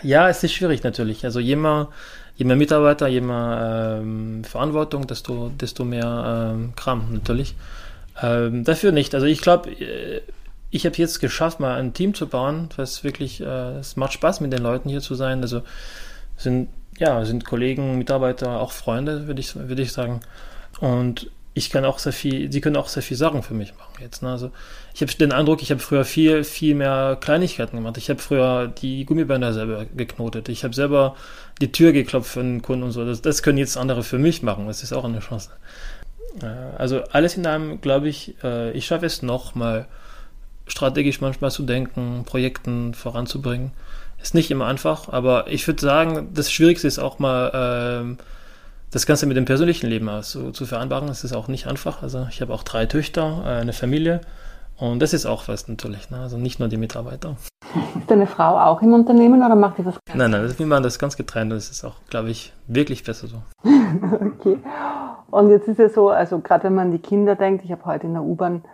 ja, 0.02 0.28
es 0.28 0.44
ist 0.44 0.52
schwierig 0.52 0.82
natürlich. 0.82 1.24
Also 1.24 1.40
jemand 1.40 1.88
je 2.36 2.44
mehr 2.44 2.56
Mitarbeiter, 2.56 3.08
je 3.08 3.20
mehr 3.20 3.98
ähm, 4.00 4.44
Verantwortung, 4.44 5.06
desto, 5.06 5.50
desto 5.50 5.84
mehr 5.84 6.52
ähm, 6.54 6.74
Kram 6.76 7.12
natürlich. 7.12 7.54
Ähm, 8.22 8.64
dafür 8.64 8.92
nicht. 8.92 9.14
Also 9.14 9.26
ich 9.26 9.40
glaube, 9.40 9.70
äh, 9.70 10.22
ich 10.70 10.84
habe 10.84 10.96
jetzt 10.96 11.20
geschafft, 11.20 11.60
mal 11.60 11.78
ein 11.78 11.94
Team 11.94 12.14
zu 12.14 12.28
bauen, 12.28 12.68
was 12.76 13.04
wirklich, 13.04 13.40
äh, 13.40 13.78
es 13.78 13.96
macht 13.96 14.12
Spaß, 14.12 14.40
mit 14.40 14.52
den 14.52 14.62
Leuten 14.62 14.88
hier 14.88 15.00
zu 15.00 15.14
sein. 15.14 15.40
Also 15.40 15.62
sind, 16.36 16.68
ja, 16.98 17.24
sind 17.24 17.44
Kollegen, 17.44 17.98
Mitarbeiter, 17.98 18.60
auch 18.60 18.72
Freunde, 18.72 19.26
würde 19.26 19.40
ich, 19.40 19.54
würde 19.54 19.82
ich 19.82 19.92
sagen. 19.92 20.20
Und 20.80 21.30
ich 21.56 21.70
kann 21.70 21.86
auch 21.86 21.98
sehr 21.98 22.12
viel, 22.12 22.52
sie 22.52 22.60
können 22.60 22.76
auch 22.76 22.88
sehr 22.88 23.02
viel 23.02 23.16
Sachen 23.16 23.42
für 23.42 23.54
mich 23.54 23.74
machen 23.78 23.94
jetzt. 24.02 24.22
Ne? 24.22 24.30
Also 24.30 24.50
ich 24.94 25.00
habe 25.00 25.10
den 25.14 25.32
Eindruck, 25.32 25.62
ich 25.62 25.70
habe 25.70 25.80
früher 25.80 26.04
viel, 26.04 26.44
viel 26.44 26.74
mehr 26.74 27.16
Kleinigkeiten 27.18 27.76
gemacht. 27.76 27.96
Ich 27.96 28.10
habe 28.10 28.20
früher 28.20 28.68
die 28.68 29.06
Gummibänder 29.06 29.54
selber 29.54 29.86
geknotet. 29.86 30.50
Ich 30.50 30.64
habe 30.64 30.74
selber 30.74 31.16
die 31.62 31.72
Tür 31.72 31.92
geklopft 31.92 32.30
für 32.30 32.40
einen 32.40 32.60
Kunden 32.60 32.82
und 32.84 32.92
so. 32.92 33.06
Das, 33.06 33.22
das 33.22 33.42
können 33.42 33.56
jetzt 33.56 33.78
andere 33.78 34.02
für 34.02 34.18
mich 34.18 34.42
machen. 34.42 34.66
Das 34.66 34.82
ist 34.82 34.92
auch 34.92 35.04
eine 35.04 35.20
Chance. 35.20 35.48
Äh, 36.42 36.46
also 36.76 37.02
alles 37.04 37.38
in 37.38 37.46
allem, 37.46 37.80
glaube 37.80 38.10
ich, 38.10 38.34
äh, 38.44 38.72
ich 38.72 38.84
schaffe 38.84 39.06
es 39.06 39.22
noch 39.22 39.54
mal 39.54 39.88
strategisch 40.66 41.22
manchmal 41.22 41.52
zu 41.52 41.62
denken, 41.62 42.24
Projekten 42.26 42.92
voranzubringen. 42.92 43.70
Ist 44.20 44.34
nicht 44.34 44.50
immer 44.50 44.66
einfach, 44.66 45.08
aber 45.08 45.46
ich 45.48 45.66
würde 45.66 45.80
sagen, 45.80 46.28
das 46.34 46.52
Schwierigste 46.52 46.86
ist 46.86 46.98
auch 46.98 47.18
mal 47.18 47.50
ähm, 47.54 48.18
das 48.90 49.06
Ganze 49.06 49.26
mit 49.26 49.36
dem 49.36 49.44
persönlichen 49.44 49.86
Leben 49.86 50.08
so, 50.22 50.50
zu 50.50 50.66
vereinbaren, 50.66 51.08
das 51.08 51.24
ist 51.24 51.32
auch 51.32 51.48
nicht 51.48 51.66
einfach. 51.66 52.02
Also 52.02 52.26
ich 52.30 52.40
habe 52.40 52.52
auch 52.52 52.62
drei 52.62 52.86
Töchter, 52.86 53.42
äh, 53.44 53.60
eine 53.60 53.72
Familie 53.72 54.20
und 54.78 55.00
das 55.00 55.14
ist 55.14 55.24
auch 55.24 55.48
was 55.48 55.68
natürlich, 55.68 56.10
ne? 56.10 56.20
also 56.20 56.36
nicht 56.36 56.60
nur 56.60 56.68
die 56.68 56.76
Mitarbeiter. 56.76 57.36
Ist 57.98 58.10
deine 58.10 58.26
Frau 58.26 58.58
auch 58.58 58.82
im 58.82 58.92
Unternehmen 58.92 59.42
oder 59.42 59.54
macht 59.54 59.78
die 59.78 59.86
was 59.86 59.96
Nein, 60.12 60.30
nein, 60.30 60.54
wir 60.56 60.66
machen 60.66 60.82
das 60.82 60.98
ganz 60.98 61.16
getrennt 61.16 61.52
und 61.52 61.58
das 61.58 61.70
ist 61.70 61.84
auch, 61.84 61.94
glaube 62.10 62.30
ich, 62.30 62.52
wirklich 62.66 63.02
besser 63.02 63.26
so. 63.26 63.36
okay. 63.64 64.58
Und 65.30 65.50
jetzt 65.50 65.66
ist 65.66 65.78
ja 65.78 65.88
so, 65.88 66.10
also 66.10 66.40
gerade 66.40 66.64
wenn 66.64 66.74
man 66.74 66.86
an 66.86 66.92
die 66.92 66.98
Kinder 66.98 67.36
denkt, 67.36 67.64
ich 67.64 67.72
habe 67.72 67.84
heute 67.86 68.06
in 68.06 68.12
der 68.12 68.22
U-Bahn 68.22 68.64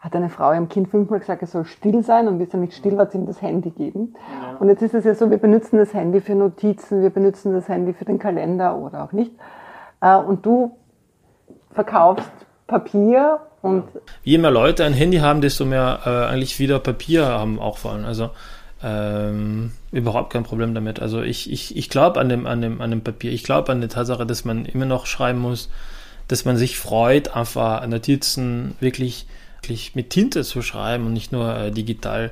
hat 0.00 0.16
eine 0.16 0.30
Frau 0.30 0.52
ihrem 0.52 0.68
Kind 0.68 0.88
fünfmal 0.88 1.20
gesagt, 1.20 1.42
es 1.42 1.52
soll 1.52 1.66
still 1.66 2.02
sein 2.02 2.26
und 2.26 2.38
bis 2.38 2.54
er 2.54 2.58
nicht 2.58 2.74
still 2.74 2.92
war, 2.92 3.00
hat 3.00 3.12
sie 3.12 3.18
ihm 3.18 3.26
das 3.26 3.42
Handy 3.42 3.70
geben. 3.70 4.14
Ja. 4.42 4.56
Und 4.56 4.68
jetzt 4.68 4.82
ist 4.82 4.94
es 4.94 5.04
ja 5.04 5.14
so, 5.14 5.30
wir 5.30 5.36
benutzen 5.36 5.76
das 5.76 5.92
Handy 5.92 6.22
für 6.22 6.34
Notizen, 6.34 7.02
wir 7.02 7.10
benutzen 7.10 7.52
das 7.52 7.68
Handy 7.68 7.92
für 7.92 8.06
den 8.06 8.18
Kalender 8.18 8.76
oder 8.76 9.04
auch 9.04 9.12
nicht. 9.12 9.32
Äh, 10.00 10.16
und 10.16 10.44
du 10.46 10.74
verkaufst 11.72 12.32
Papier 12.66 13.40
und. 13.60 13.84
Je 14.22 14.38
mehr 14.38 14.50
Leute 14.50 14.84
ein 14.84 14.94
Handy 14.94 15.18
haben, 15.18 15.42
desto 15.42 15.66
mehr 15.66 16.00
äh, 16.06 16.32
eigentlich 16.32 16.58
wieder 16.58 16.78
Papier 16.78 17.26
haben 17.26 17.58
auch 17.58 17.76
vor 17.76 17.92
allem. 17.92 18.06
Also 18.06 18.30
ähm, 18.82 19.72
überhaupt 19.92 20.32
kein 20.32 20.44
Problem 20.44 20.74
damit. 20.74 21.00
Also 21.00 21.20
ich, 21.20 21.52
ich, 21.52 21.76
ich 21.76 21.90
glaube 21.90 22.18
an 22.18 22.30
dem, 22.30 22.46
an, 22.46 22.62
dem, 22.62 22.80
an 22.80 22.90
dem 22.90 23.02
Papier, 23.02 23.32
ich 23.32 23.44
glaube 23.44 23.70
an 23.70 23.82
die 23.82 23.88
Tatsache, 23.88 24.24
dass 24.24 24.46
man 24.46 24.64
immer 24.64 24.86
noch 24.86 25.04
schreiben 25.04 25.40
muss, 25.40 25.68
dass 26.28 26.46
man 26.46 26.56
sich 26.56 26.78
freut, 26.78 27.36
einfach 27.36 27.86
Notizen 27.86 28.76
wirklich 28.80 29.26
wirklich 29.60 29.94
mit 29.94 30.10
Tinte 30.10 30.42
zu 30.42 30.62
schreiben 30.62 31.06
und 31.06 31.12
nicht 31.12 31.32
nur 31.32 31.54
äh, 31.54 31.70
digital. 31.70 32.30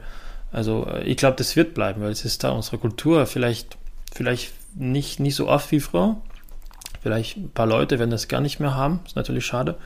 Also 0.53 0.87
äh, 0.87 1.05
ich 1.05 1.17
glaube, 1.17 1.37
das 1.37 1.57
wird 1.57 1.75
bleiben, 1.75 2.03
weil 2.03 2.11
es 2.11 2.25
ist 2.25 2.45
da 2.45 2.51
unsere 2.51 2.79
Kultur. 2.79 3.27
Vielleicht, 3.27 3.77
vielleicht 4.13 4.53
nicht, 4.75 5.21
nicht 5.21 5.37
so 5.37 5.49
oft 5.49 5.71
wie 5.73 5.81
früher. 5.81 6.17
Vielleicht 7.03 7.37
ein 7.37 7.51
paar 7.51 7.67
Leute 7.67 7.99
werden 7.99 8.11
das 8.11 8.29
gar 8.29 8.41
nicht 8.41 8.61
mehr 8.61 8.75
haben. 8.75 9.01
Ist 9.07 9.17
natürlich 9.17 9.47
schade. 9.47 9.77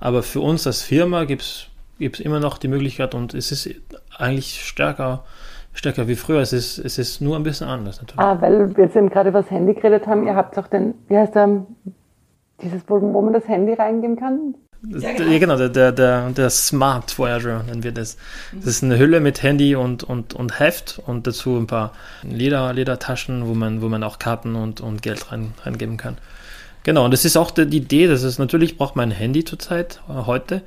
Aber 0.00 0.22
für 0.22 0.40
uns 0.40 0.66
als 0.66 0.82
Firma 0.82 1.24
gibt 1.24 1.70
es 1.98 2.20
immer 2.20 2.40
noch 2.40 2.58
die 2.58 2.68
Möglichkeit 2.68 3.14
und 3.14 3.34
es 3.34 3.50
ist 3.50 3.68
eigentlich 4.16 4.64
stärker, 4.64 5.24
stärker 5.72 6.08
wie 6.08 6.14
früher. 6.14 6.40
Es 6.40 6.52
ist, 6.52 6.78
es 6.78 6.98
ist 6.98 7.20
nur 7.20 7.36
ein 7.36 7.42
bisschen 7.42 7.68
anders 7.68 8.00
natürlich. 8.00 8.20
Ah, 8.20 8.40
weil 8.40 8.76
wir 8.76 8.84
jetzt 8.84 8.96
eben 8.96 9.08
gerade 9.08 9.30
über 9.30 9.42
das 9.42 9.50
Handy 9.50 9.74
geredet 9.74 10.06
haben. 10.06 10.26
Ihr 10.26 10.36
habt 10.36 10.58
auch 10.58 10.68
den, 10.68 10.94
wie 11.08 11.16
heißt 11.16 11.34
der, 11.34 11.66
dieses, 12.60 12.82
wo, 12.88 13.00
wo 13.00 13.22
man 13.22 13.32
das 13.32 13.48
Handy 13.48 13.72
reingeben 13.72 14.16
kann? 14.16 14.54
Ja, 14.82 15.12
genau, 15.12 15.30
ja, 15.30 15.38
genau 15.38 15.56
der, 15.56 15.68
der, 15.68 15.92
der, 15.92 16.30
der, 16.30 16.50
Smart 16.50 17.18
Voyager 17.18 17.64
nennen 17.64 17.82
wir 17.82 17.90
das. 17.90 18.16
Das 18.52 18.66
ist 18.66 18.84
eine 18.84 18.96
Hülle 18.96 19.18
mit 19.18 19.42
Handy 19.42 19.74
und, 19.74 20.04
und, 20.04 20.34
und 20.34 20.60
Heft 20.60 21.00
und 21.04 21.26
dazu 21.26 21.56
ein 21.56 21.66
paar 21.66 21.92
Leder, 22.22 22.72
Ledertaschen, 22.72 23.48
wo 23.48 23.54
man, 23.54 23.82
wo 23.82 23.88
man 23.88 24.04
auch 24.04 24.20
Karten 24.20 24.54
und, 24.54 24.80
und 24.80 25.02
Geld 25.02 25.32
rein, 25.32 25.52
reingeben 25.64 25.96
kann. 25.96 26.16
Genau, 26.84 27.04
und 27.04 27.10
das 27.10 27.24
ist 27.24 27.36
auch 27.36 27.50
die 27.50 27.62
Idee, 27.62 28.06
dass 28.06 28.22
es 28.22 28.38
natürlich 28.38 28.78
braucht 28.78 28.94
man 28.94 29.08
ein 29.08 29.16
Handy 29.16 29.44
zurzeit, 29.44 30.00
äh, 30.08 30.12
heute, 30.26 30.62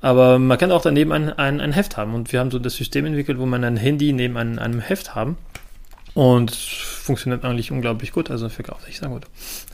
aber 0.00 0.38
man 0.38 0.58
kann 0.58 0.70
auch 0.70 0.82
daneben 0.82 1.10
ein, 1.10 1.32
ein, 1.32 1.60
ein 1.60 1.72
Heft 1.72 1.96
haben. 1.96 2.14
Und 2.14 2.32
wir 2.32 2.38
haben 2.38 2.52
so 2.52 2.60
das 2.60 2.74
System 2.74 3.04
entwickelt, 3.04 3.38
wo 3.38 3.46
man 3.46 3.64
ein 3.64 3.76
Handy 3.76 4.12
neben 4.12 4.36
einem, 4.36 4.60
einem 4.60 4.80
Heft 4.80 5.16
haben 5.16 5.36
und 6.16 6.50
funktioniert 6.50 7.44
eigentlich 7.44 7.70
unglaublich 7.70 8.10
gut, 8.10 8.30
also 8.30 8.48
verkauft 8.48 8.86
sich 8.86 8.98
sehr 8.98 9.10
gut. 9.10 9.24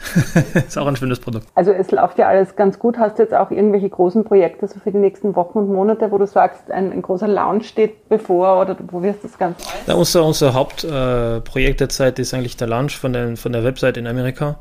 ist 0.55 0.76
auch 0.76 0.88
ein 0.88 0.96
schönes 0.96 1.20
Produkt. 1.20 1.46
Also 1.55 1.70
es 1.70 1.92
läuft 1.92 2.18
ja 2.18 2.26
alles 2.26 2.57
ganz 2.57 2.81
gut. 2.81 2.98
Hast 2.98 3.18
du 3.18 3.22
jetzt 3.22 3.33
auch 3.33 3.52
irgendwelche 3.52 3.88
großen 3.88 4.24
Projekte 4.24 4.66
so 4.66 4.81
für 4.81 4.90
die 4.90 4.98
nächsten 4.98 5.37
Wochen 5.37 5.59
und 5.59 5.72
Monate, 5.72 6.11
wo 6.11 6.18
du 6.18 6.26
sagst, 6.26 6.68
ein, 6.72 6.90
ein 6.90 7.00
großer 7.00 7.28
Launch 7.28 7.68
steht 7.68 8.09
bevor 8.09 8.61
oder 8.61 8.76
wo 8.90 9.05
wirst 9.05 9.22
du 9.22 9.28
das 9.28 9.38
Ganze? 9.38 9.62
Ja, 9.87 9.94
unser, 9.94 10.24
unser 10.24 10.52
Hauptprojekt 10.52 11.81
äh, 11.81 11.85
derzeit 11.85 12.18
ist 12.18 12.35
eigentlich 12.35 12.57
der 12.57 12.66
Launch 12.66 12.98
von, 12.98 13.12
den, 13.12 13.37
von 13.37 13.52
der 13.52 13.62
Website 13.62 13.96
in 13.96 14.09
Amerika. 14.09 14.59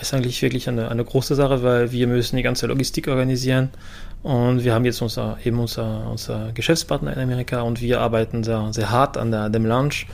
Ist 0.00 0.14
eigentlich 0.14 0.40
wirklich 0.40 0.70
eine, 0.70 0.88
eine 0.88 1.04
große 1.04 1.34
Sache, 1.34 1.62
weil 1.62 1.92
wir 1.92 2.06
müssen 2.06 2.36
die 2.36 2.42
ganze 2.42 2.66
Logistik 2.66 3.08
organisieren 3.08 3.72
und 4.22 4.64
wir 4.64 4.72
haben 4.72 4.86
jetzt 4.86 5.02
unser, 5.02 5.36
eben 5.44 5.58
unser, 5.58 6.08
unser 6.10 6.52
Geschäftspartner 6.54 7.12
in 7.12 7.20
Amerika 7.20 7.60
und 7.60 7.82
wir 7.82 8.00
arbeiten 8.00 8.42
sehr, 8.42 8.68
sehr 8.70 8.90
hart 8.90 9.18
an 9.18 9.30
der, 9.30 9.50
dem 9.50 9.66
Launch 9.66 10.06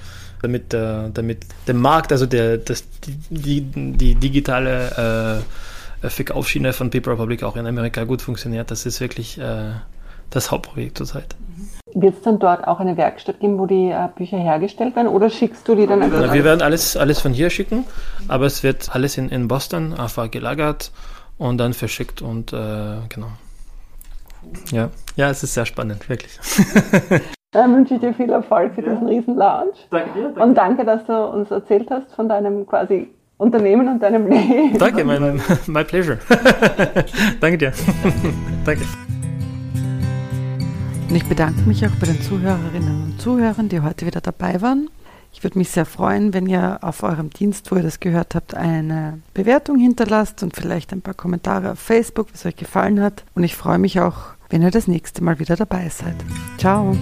damit, 0.42 0.74
äh, 0.74 1.10
damit 1.12 1.46
der 1.66 1.74
Markt, 1.74 2.12
also 2.12 2.26
der, 2.26 2.58
das, 2.58 2.84
die, 3.30 3.60
die, 3.60 4.14
digitale 4.14 5.42
äh, 6.02 6.08
Verkaufsschiene 6.08 6.72
von 6.72 6.90
Paper 6.90 7.12
Republic 7.12 7.42
auch 7.42 7.56
in 7.56 7.66
Amerika 7.66 8.04
gut 8.04 8.22
funktioniert. 8.22 8.70
Das 8.70 8.86
ist 8.86 9.00
wirklich 9.00 9.38
äh, 9.38 9.72
das 10.30 10.50
Hauptprojekt 10.50 10.98
zurzeit. 10.98 11.34
Wird 11.94 12.16
es 12.16 12.22
dann 12.22 12.38
dort 12.38 12.66
auch 12.66 12.80
eine 12.80 12.96
Werkstatt 12.96 13.40
geben, 13.40 13.58
wo 13.58 13.66
die 13.66 13.90
äh, 13.90 14.08
Bücher 14.14 14.38
hergestellt 14.38 14.94
werden 14.96 15.08
oder 15.08 15.30
schickst 15.30 15.66
du 15.66 15.74
die 15.74 15.86
dann 15.86 16.02
einfach? 16.02 16.32
Wir 16.32 16.44
werden 16.44 16.62
alles, 16.62 16.96
alles 16.96 17.20
von 17.20 17.32
hier 17.32 17.50
schicken, 17.50 17.84
aber 18.28 18.46
es 18.46 18.62
wird 18.62 18.94
alles 18.94 19.16
in, 19.16 19.30
in 19.30 19.48
Boston 19.48 19.94
einfach 19.94 20.30
gelagert 20.30 20.90
und 21.38 21.58
dann 21.58 21.72
verschickt 21.72 22.22
und 22.22 22.52
äh, 22.52 22.96
genau. 23.08 23.28
Ja. 24.70 24.90
ja, 25.16 25.30
es 25.30 25.42
ist 25.42 25.54
sehr 25.54 25.66
spannend, 25.66 26.08
wirklich. 26.08 26.38
Dann 27.52 27.74
wünsche 27.74 27.94
ich 27.94 28.00
dir 28.00 28.12
viel 28.12 28.30
Erfolg 28.30 28.74
für 28.74 28.82
ja. 28.82 28.90
diesen 28.90 29.06
riesen 29.06 29.36
Lounge. 29.36 29.72
Danke 29.90 30.10
dir. 30.14 30.24
Danke. 30.24 30.42
Und 30.42 30.54
danke, 30.54 30.84
dass 30.84 31.04
du 31.06 31.12
uns 31.12 31.50
erzählt 31.50 31.90
hast 31.90 32.12
von 32.14 32.28
deinem 32.28 32.66
quasi 32.66 33.08
Unternehmen 33.38 33.88
und 33.88 34.02
deinem 34.02 34.26
Leben. 34.26 34.78
Danke, 34.78 35.04
mein, 35.04 35.40
my 35.66 35.84
pleasure. 35.84 36.18
danke 37.40 37.58
dir. 37.58 37.72
danke. 38.64 38.82
Und 41.08 41.14
ich 41.14 41.24
bedanke 41.28 41.60
mich 41.62 41.86
auch 41.86 41.94
bei 42.00 42.06
den 42.06 42.20
Zuhörerinnen 42.20 43.04
und 43.04 43.20
Zuhörern, 43.20 43.68
die 43.68 43.80
heute 43.80 44.06
wieder 44.06 44.20
dabei 44.20 44.60
waren. 44.60 44.90
Ich 45.32 45.44
würde 45.44 45.58
mich 45.58 45.70
sehr 45.70 45.84
freuen, 45.84 46.32
wenn 46.32 46.46
ihr 46.46 46.78
auf 46.80 47.02
eurem 47.02 47.30
Dienst, 47.30 47.70
wo 47.70 47.76
ihr 47.76 47.82
das 47.82 48.00
gehört 48.00 48.34
habt, 48.34 48.54
eine 48.54 49.20
Bewertung 49.34 49.78
hinterlasst 49.78 50.42
und 50.42 50.56
vielleicht 50.56 50.92
ein 50.92 51.02
paar 51.02 51.14
Kommentare 51.14 51.72
auf 51.72 51.78
Facebook, 51.78 52.28
wie 52.28 52.34
es 52.34 52.46
euch 52.46 52.56
gefallen 52.56 53.00
hat. 53.00 53.22
Und 53.34 53.44
ich 53.44 53.54
freue 53.54 53.78
mich 53.78 54.00
auch, 54.00 54.35
wenn 54.50 54.62
ihr 54.62 54.70
das 54.70 54.88
nächste 54.88 55.22
Mal 55.22 55.38
wieder 55.38 55.56
dabei 55.56 55.88
seid. 55.88 56.16
Ciao! 56.58 56.96